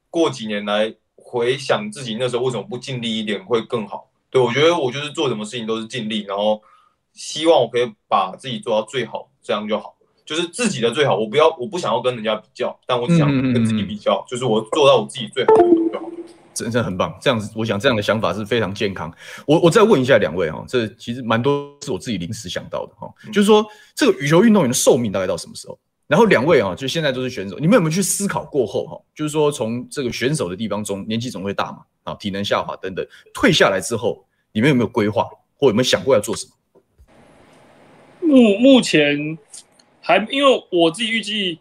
[0.08, 4.08] 过几年来回想自己那时候为什么不尽力一点会更好。
[4.30, 6.62] 对，我觉得我就是做什么事情都是尽力，然后
[7.16, 9.28] 希望我可以把自己做到最好。
[9.42, 9.94] 这样就好，
[10.24, 11.16] 就是自己的最好。
[11.16, 16.10] 我不要，我不想要跟人家比较，但我只想跟自己比较，嗯、就是我做到我自己最好的就好。
[16.52, 19.08] 真的很棒，这样子，我想这样的想法是非常健康。
[19.46, 23.64] 我我再问一下两位哈，这其实蛮多是我自己临时想到的哈，就是说
[23.94, 25.78] 这个羽球运动员的寿命大概到什么时候？
[26.08, 29.00] 然后两位啊，就现在都是选手，你们有没有去思考过后哈？
[29.14, 36.52] 就是说从这个选手的地方中，年纪总会大嘛，啊，体能下滑等等，退下来之后，你们有没有规划，或有没有想过要做什么？
[38.26, 39.38] 目目前
[40.00, 41.58] 还因为我自己预计，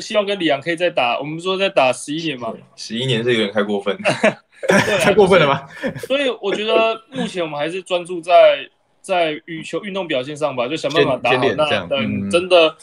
[0.00, 3.96] 希望跟李阳可以再打，我们说再打十一年嘛，十一年是有点太过分，
[5.00, 5.68] 太过分了吧？
[6.06, 8.68] 所以我觉得目前我们还是专注在
[9.00, 11.44] 在羽球运动表现上吧，就想办法打好。
[11.56, 12.76] 那等真的，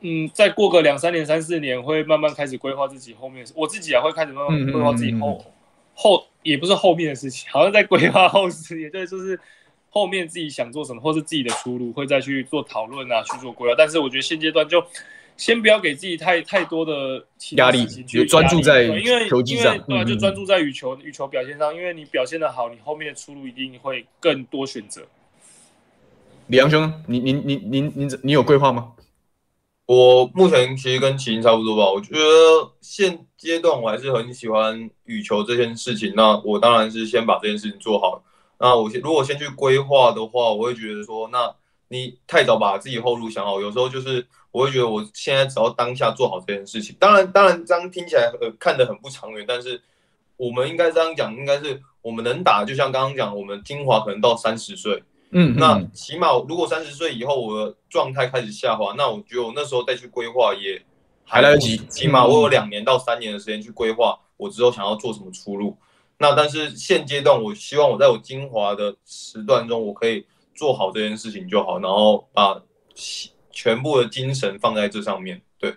[0.00, 5.44] 嗯，再过个两三年、三四年，会慢慢开始规划自己后面，我自己也会开始慢慢规划自己后
[5.94, 9.38] 后也不是后面的事情，好像在规划后事也，对，就是。
[9.94, 13.76] 后面自己想做什么，或是自己的出路，会再去做讨论啊，去做规划。
[13.78, 14.84] 但是我觉得现阶段就
[15.36, 18.88] 先不要给自己太太多的压力，就专注在
[19.28, 21.72] 球技上，对啊，就专注在羽球羽球表现上。
[21.72, 25.02] 因为你表现的好，你后面的出路一定会更多选择。
[26.48, 28.94] 李阳兄，你你你你你你有规划吗？
[29.86, 31.88] 我目前其实跟麒麟差不多吧。
[31.92, 32.20] 我觉得
[32.80, 36.14] 现阶段我还是很喜欢羽球这件事情。
[36.16, 38.24] 那我当然是先把这件事情做好。
[38.64, 41.54] 那我先如果先去规划的话，我会觉得说，那
[41.88, 46.96] 你太早把自己后路想好，有时候就是我会觉得我现在只要当下做好这件事情。
[46.98, 49.82] 当然，当然这样听起来呃看得很不长远，但是
[50.38, 55.02] 我们应该这样讲，应该是我们能打，就像刚刚讲，我们精华可能到三十岁，
[55.32, 60.80] 嗯，那起码如果三十岁以后我的状态开始下滑，那我觉得我那时候再去规划也
[61.26, 65.76] 还来得及，起码我有两年到三年的时间去规划我之后想要做什么出路。
[66.16, 72.62] 那但是现阶段，我希望我在我精华的时段中，我可以做好这件事情就好，然后把
[73.50, 75.42] 全部的精神放在这上面。
[75.58, 75.74] 对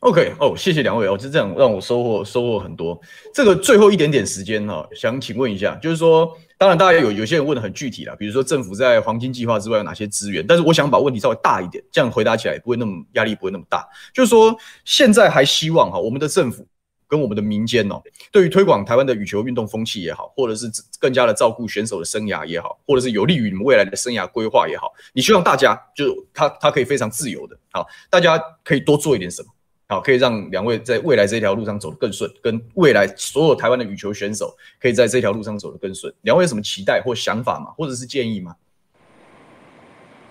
[0.00, 2.98] ，OK，哦，谢谢两位哦，就这样让我收获收获很多。
[3.34, 10.44] 这个最后一点点时间哈、哦，想请问一下，就是说，当然大家有有些人问的很具体了，比如说政府在黄金计划之外有哪些资源？
[10.46, 13.86] 但是我想把问题稍微大一点，这样回答起来不会那么压力不会那么大。
[14.14, 16.66] 就是说，现在还希望哈，我们的政府。
[17.14, 18.02] 跟我们的民间哦，
[18.32, 29.48] 对于推广台湾的羽球运动风气也好，或者是更加的照顾选手的生涯也好，或者是有利于你们未来的生涯规划也好，你希望大家就他他可以非常自由的，好，大家可以多做一点什么，
[29.86, 36.12] 好，可以让两位在未来这条路上走得更顺，跟未来所有台湾的羽球选手可以在这条路上走得更顺。
[36.22, 37.66] 两位有什么期待或想法吗？
[37.76, 38.56] 或者是建议吗？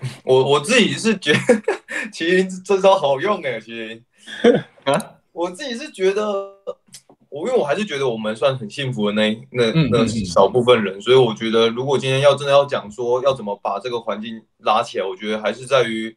[0.22, 1.38] 我我自己是觉得
[2.12, 4.04] 麒麟这招好用哎，麒麟
[4.84, 5.13] 啊。
[5.34, 6.22] 我自己是觉得，
[7.28, 16.16] 我因为我还是觉得我们算很幸福的那那那少部分人，所以我觉得如果今天要真的要讲说要怎么把这个环境拉起来，我觉得还是在于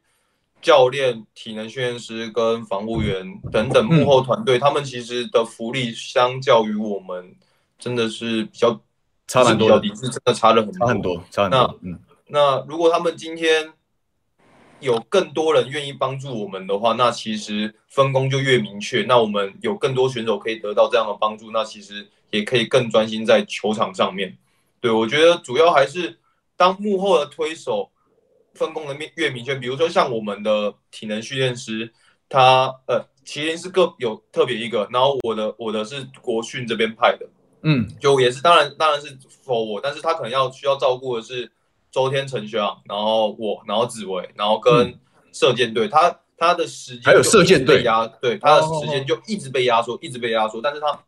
[0.62, 7.36] 教练、体能训练师跟防护员等等幕后团队，他们其实的福利相较于我们
[7.80, 8.80] 真的是比较
[9.28, 11.80] 差很多，是真的差了很多，差很多，差很多。
[11.82, 13.74] 那那如果他们今天。
[14.80, 19.04] 有更多人愿意帮助我们的话，那其实分工就越明确。
[19.04, 24.38] 那我们有更多选手可以得到这样的帮助，那其实也可以更专心在球场上面。
[24.80, 26.20] 对，我觉得主要还是
[26.56, 27.90] 当幕后的推手
[28.54, 29.56] 分工的面越明确。
[29.56, 31.92] 比如说像我们的体能训练师，
[32.30, 37.28] 他呃，麒麟是各有特别一个，然后我的我的是国训这边派的，
[37.64, 41.52] 嗯，就也是当然当然是 for 我，但是他可能要需要照顾的是。
[41.92, 45.00] 周天成学长，然后我，然后紫薇，然后跟
[45.32, 50.62] 射箭队，他他的时间还有射箭队压，对他的时间就一直被压缩，一直被压缩。
[50.62, 51.00] 但是他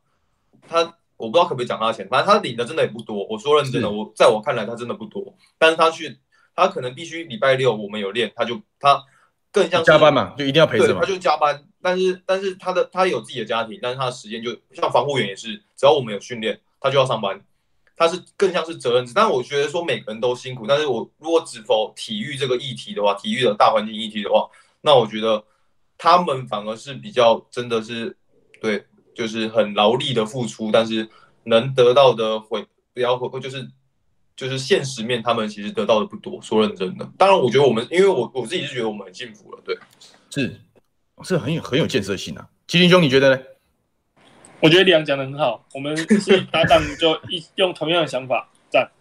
[0.67, 3.25] 他我不知道可不可以讲他的钱，反正他领的真的也不多。
[3.27, 5.35] 我说认真的，我在我看来他真的不多。
[5.57, 6.17] 但是他去，
[6.55, 9.03] 他可能必须礼拜六我们有练，他就他
[9.51, 11.65] 更像加班嘛，就一定要陪着嘛，他就加班。
[11.81, 17.41] 但是但是他的他有自己的家庭，但是他的时间就像防护员也是，只要我们有训练，他就要上班。
[17.99, 25.43] 他是更像是责任制，但我觉得说每个人都辛苦，但是我如果只否体育这个议题的话，体育的大环境议题的话，那我觉得
[25.97, 28.15] 他们反而是比较真的是
[28.61, 31.09] 对，就是很劳力的付出，但是
[31.43, 33.69] 能得到的回不要回就是
[34.33, 36.41] 就是现实面，他们其实得到的不多。
[36.41, 39.77] 说认真的，当然我觉得我们，因为我我自己是觉得我们很幸福了，对，
[40.29, 40.57] 是
[41.23, 42.47] 是很有很有建设性啊。
[42.65, 43.43] 麒麟兄，你觉得呢？
[44.61, 48.91] 我觉得李阳讲的很好，我们是搭档，就一用同样的想法，赞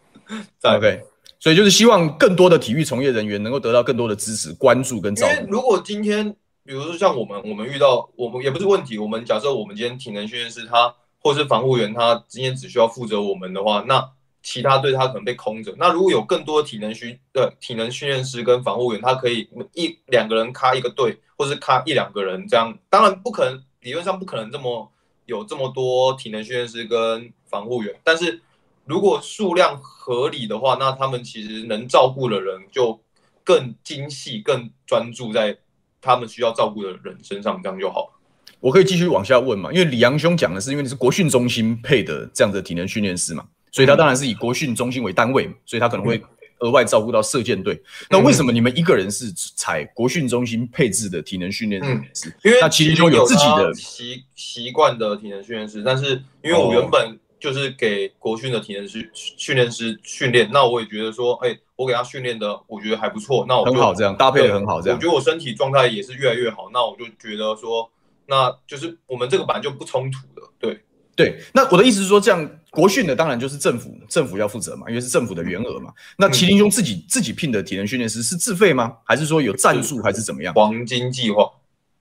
[0.57, 0.77] 赞。
[0.77, 1.03] OK，
[1.41, 5.33] 所以就是希望更多的体育从业人员能够得到更多的支持、关注跟照顾。
[5.33, 6.31] 因为如果今天，
[6.65, 14.09] 比如说像我们，我们遇到我们也不是问题，我们假设我们今天体能训练师他或是防护员，他今天只需要负责我们的话，那
[14.45, 15.75] 其他队他可能被空着。
[15.77, 24.89] 那如果有更多的体能训的体能训练师跟防护员，他可以一两个人卡一个队，或是卡一两个人这样，当然不可能，理论上不可能这么。
[25.29, 28.41] 有这么多体能训练师跟防护员，但是
[28.87, 32.99] 如果数量合理的话，那他们其实能照顾的人就
[33.45, 35.59] 更精细、更专注在
[36.01, 38.21] 他们需要照顾的人身上，这样就好了。
[38.59, 39.71] 我可以继续往下问嘛？
[39.71, 46.23] 因为李阳兄讲的是，因为你是国训中心配的这样的体能训练师嘛，所以他当然是以国训中心为单位，所以他可能会。
[46.61, 47.81] 额外照顾到射箭队，
[48.11, 51.83] 那为什么你们一个人是采国训中心配置的体能训练
[52.15, 52.35] 师？
[52.43, 67.91] 因为那其实就有自己的习习惯的体能训练师，但是因为我原本就是给国训的体能师训练师训练，那我也觉得说，哎，我给他训练的，我觉得还不错，那我很好，这样搭配的很好，这样我觉得我身体状态也是越来越好，那我就觉得说，
[68.27, 70.81] 那就是我们这个本来就不冲突的，对。
[71.19, 75.93] 对，那我的意思是说，这样国训的当然就是政府，政府要负责嘛，因为是政府的员额嘛。
[76.17, 78.95] 那麒麟兄自己、嗯、自己聘的体能训练师是自费吗？
[79.05, 80.55] 还是说有赞助，还是怎么样？
[80.55, 81.43] 黄金计划，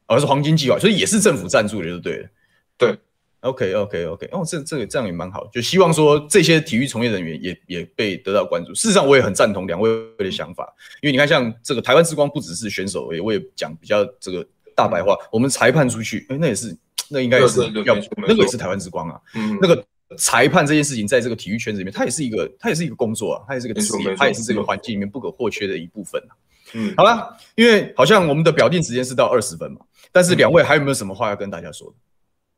[0.05, 2.29] 而、哦、是黄金计划，所以也是政府赞助的，就对了。
[2.77, 2.95] 对
[3.39, 8.71] ，OK OK OK，哦，这这个这样也蛮好，就希望说这些体育从业人员也也被得到关注。
[8.75, 9.89] 事实上，我也很赞同两位
[10.19, 16.77] 的想法，因为你看，像这个台湾之光不只是选手，也我也讲比较这个大白话，嗯、我们裁判出去，哎，那也是。
[17.09, 19.19] 那应该也是要，那个也是台湾之光啊。
[19.35, 19.85] 嗯，那个
[20.17, 26.31] 裁判这件事情，在这个体育圈子里面，它也是一个，它也是一个工作啊，它也是一个职业，它也是这个环境里面不可或缺的一部分啊。
[26.73, 29.81] 嗯，好了，因为好像我们的表定时间是到二十分嘛，
[30.11, 31.95] 但是两位还有没有什么话要跟大家说的？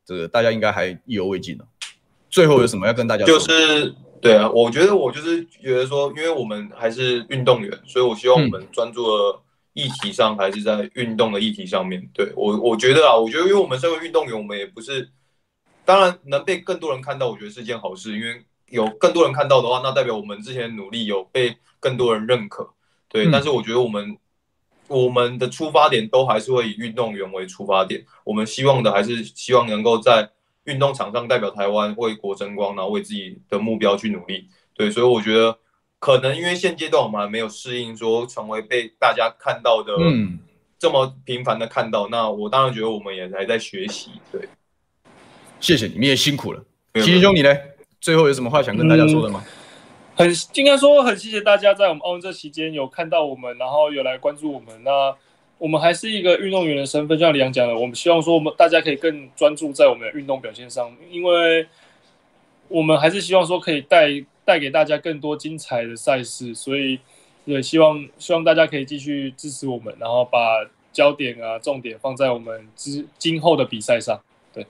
[0.05, 1.63] 这个大家应该还意犹未尽呢。
[2.29, 3.37] 最后有什么要跟大家说？
[3.37, 9.39] 就是对啊，我觉得我就是觉得说，因为我们还是运动员，所以我希望我们专注的。
[9.73, 15.09] 议题上还是在运动的议题上面，对，我我觉得啊，我觉得因为我们身为运动员，我们也不是，
[15.85, 22.73] 当然能被更多人看到，我觉得是件好事，因为有更多人看到的话，那代表我们之前的努力有被更多人认可，
[23.07, 23.27] 对。
[23.27, 24.17] 嗯、但是我觉得我们
[24.87, 30.29] 我们的出发点都还是会以运动员为出发点，我们希望的还是希望能够在
[30.65, 34.47] 运动场上代表台湾为国争光，然后为自己的目标去努力。
[34.73, 35.57] 对，所以我觉得
[35.99, 40.39] 可能因为现阶段我们还没有适应说成为被大家看到的，嗯，
[40.79, 44.11] 这么频繁的看到，那我当然觉得我们也还在学习。
[44.31, 44.41] 对，
[45.59, 46.63] 谢谢你，们也辛苦了。
[46.95, 47.55] 齐麟兄，你呢？
[48.01, 49.43] 最后有什么话想跟大家说的吗？
[49.45, 49.51] 嗯
[50.19, 54.83] 很应该说很谢谢大家在我们奥运这期间有看到我们，然后有来关注我们。
[54.83, 55.15] 那
[55.57, 61.65] 我们还是一个运动员的身份，就像李阳讲的，我们希望说我们大家可以更专注在我们的运动表现上，因为
[62.67, 64.09] 我们还是希望说可以带
[64.49, 66.99] 带给大家更多精彩的赛事，所以
[67.45, 70.39] 也希望希望大家可以继续支持我们，然后把
[70.91, 74.19] 焦点啊重点放在我们之今后的比赛上。
[74.51, 74.65] 对，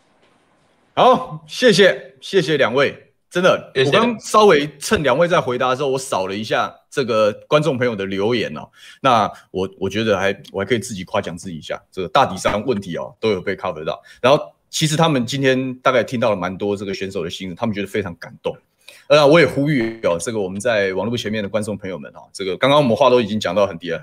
[0.96, 2.94] 好，谢谢谢谢两位。
[3.30, 8.68] 真的，我刚稍微趁两位在回答的时候，我扫了一下这个观众朋友的留言哦。
[9.00, 14.02] 那我我觉得还我还可以自己夸奖自己一下，这个大体上问题哦都有被 cover 到。
[14.20, 18.54] 然后其实他们今天大概听到了蛮多这个选手的心声，他们觉得非常感动。
[19.10, 24.00] 呃，我也呼吁哦，这个我们在网络前面的观众朋友们哦，这个刚刚我们话都已经讲到很低了，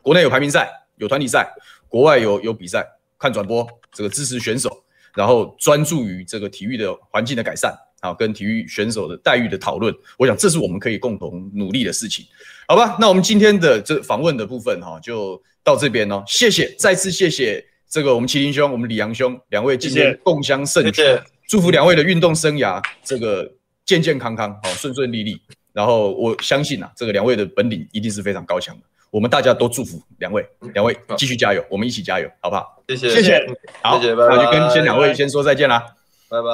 [0.00, 1.52] 国内有排名赛，有团体赛，
[1.88, 2.86] 国外有有比赛，
[3.18, 4.70] 看转播，这个支持选手，
[5.14, 7.74] 然后专注于这个体育的环境的改善。
[8.00, 12.22] 啊，跟体育选手的待遇的讨论，我想这是我们可以共同努力的事情，
[12.68, 12.98] 好吧？
[13.00, 16.22] 那我们今天的这访问的部分哈，就到这边哦。
[16.26, 21.02] 谢谢，再次谢谢这个我们麒麟兄、我们李阳兄两位今天共襄盛举，
[21.48, 23.50] 祝福两位的运动生涯这个
[23.84, 25.40] 健健康康，好顺顺利利。
[25.72, 28.82] 然后我相信啊，这个两位的本领一定是非常高强的。
[29.10, 32.82] 我们大家都祝福两位，两位继续加油，我们一起加油，好不好？
[32.88, 33.46] 谢谢，谢谢，
[33.82, 35.96] 好，谢谢，拜拜，那就跟先两位先说再见啦，
[36.28, 36.48] 拜拜。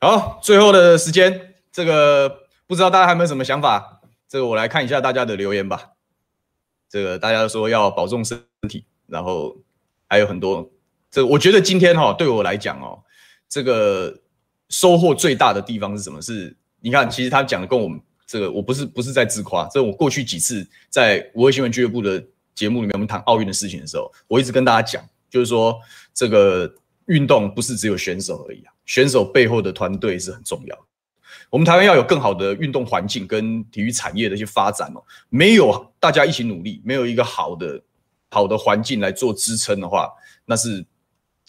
[0.00, 4.00] 好，最后的时间，这个不知道大家还有没有什么想法？
[4.28, 5.90] 这个我来看一下大家的留言吧。
[6.88, 9.56] 这个大家说要保重身体，然后
[10.08, 10.70] 还有很多。
[11.10, 13.02] 这个我觉得今天哈、哦，对我来讲哦，
[13.52, 14.18] 这个
[14.70, 16.22] 收获最大的地方是什么？
[16.22, 19.68] 是，你看，其实他讲的跟我们这个，我不是不是在自夸。
[19.68, 22.24] 这我过去几次在五二新闻俱乐部的
[22.54, 25.78] 节目里面，我们谈奥运的事情的时候，我一直跟大家讲，就是说
[26.14, 26.74] 这个
[27.08, 28.72] 运动不是只有选手而已啊。
[28.86, 30.86] 选手背后的团队是很重要。
[31.50, 35.04] 我们台湾要有更好的运动环境跟体育产业的一些发展哦。
[35.28, 37.82] 没有大家一起努力，没有一个好的
[38.30, 40.08] 好的环境来做支撑的话，
[40.46, 40.82] 那是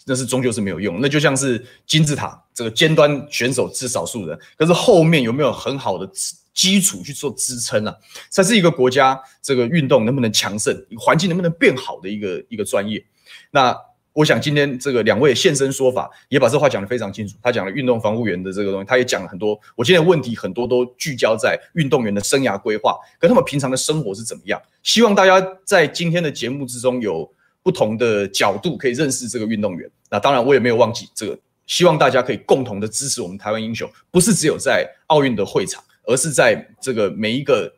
[0.04, 1.00] 那是终究是没有用。
[1.00, 6.08] 那就像是金字塔，这个尖端选手是少数人，可是后面有没有很好的
[6.52, 7.94] 基础去做支撑啊？
[8.30, 13.04] 才是一个国家这个运动能不能强盛，环境能不能变好的一个一个专业。
[13.50, 13.76] 那。
[14.16, 17.36] 我想今天这个两位现身说法，也把这话讲得非常清楚。
[17.42, 19.58] 他讲了运动防护员的这个东西，他也讲了很多。
[19.74, 24.62] 我今天的问题很多都聚焦在运动员的生涯规划，跟他们平常的生活是怎么样。
[24.84, 27.28] 希望大家在今天的节目之中有
[27.64, 29.90] 不同的角度可以认识这个运动员。
[30.08, 31.36] 那当然我也没有忘记这个，
[31.66, 37.74] 希望大家可以共同的支持我们台湾英雄，不是只有在奥运的会场，而是在这个每一个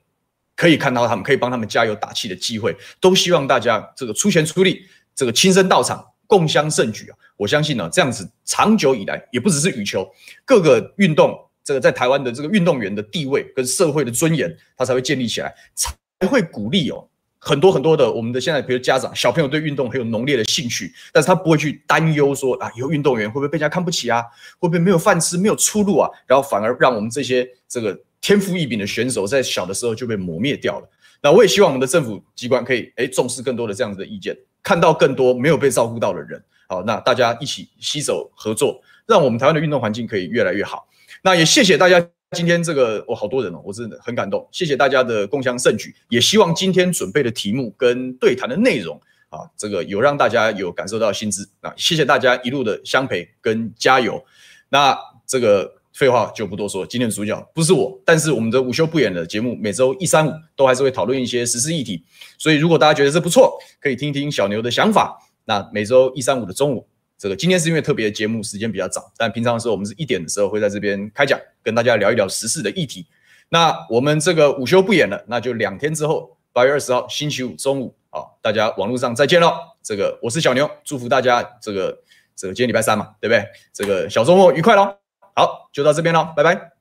[0.55, 4.85] 可以看到他们、可以帮他们加油打气的机会，都希望大家这个出钱出力，
[5.15, 6.05] 这个亲身到场。
[6.29, 7.17] 共襄盛举啊！
[7.37, 10.05] 我相信呢、这样子长久以来，也不只是羽球，
[10.45, 15.95] 各个运动，这个在台湾的这个运动员的地位跟社会的尊严，它才会建立起来，才
[16.27, 17.09] 会鼓励哦
[17.47, 24.21] 很多很多的我们的现在，比如家长小朋友对运动很有浓烈的兴趣，但是他不会去担忧说啊，以后运动员会不会被人家看不起啊？
[24.59, 26.11] 会不会没有饭吃、没有出路啊？
[26.27, 30.91] 然后反而让我们这些这个天赋异禀的选手在小的时候就被磨灭掉了。
[31.23, 34.37] 那我也希望我们的政府机关可以诶重视更多的这样子的意见。
[34.61, 40.89] 看到更多没有被照顾到的人，好，那大家一起携手合作，让我们台湾的运动环境可以越来越好。
[41.23, 44.47] 那也谢谢大家今天这个，我好多人哦，我真的很感动。
[44.51, 54.25] 谢谢大家的共襄盛举，也希望今天准备的题目跟对谈的内容啊，这个有让大家有感受到薪资啊，谢谢大家一路的相陪跟加油。
[54.69, 55.75] 那这个。
[55.97, 62.05] 废话就不多说，今天的主角不是我，但是我们的午休不演的节目，每周一、三、五都还是会讨论一些时事议题。
[62.37, 65.19] 所以如果大家觉得这不错，可以听听小牛的想法。
[65.47, 66.87] 那每周一、三、五的中午，
[67.19, 73.07] 这个今天是因为特别的节目时间比较早，但平常的时候我们是一点的时候会在这边开讲，跟大家聊一聊时事的议题。
[73.49, 79.53] 那我们这个午休不演了，那就两天之后，八月二十号星期五中午，好，大家网络上再见喽。
[79.83, 81.99] 这个我是小牛，祝福大家这个
[82.35, 83.45] 这个今天礼拜三嘛，对不对？
[83.73, 84.97] 这个小周末愉快喽。
[85.35, 86.76] 好，就到这边喽，拜拜。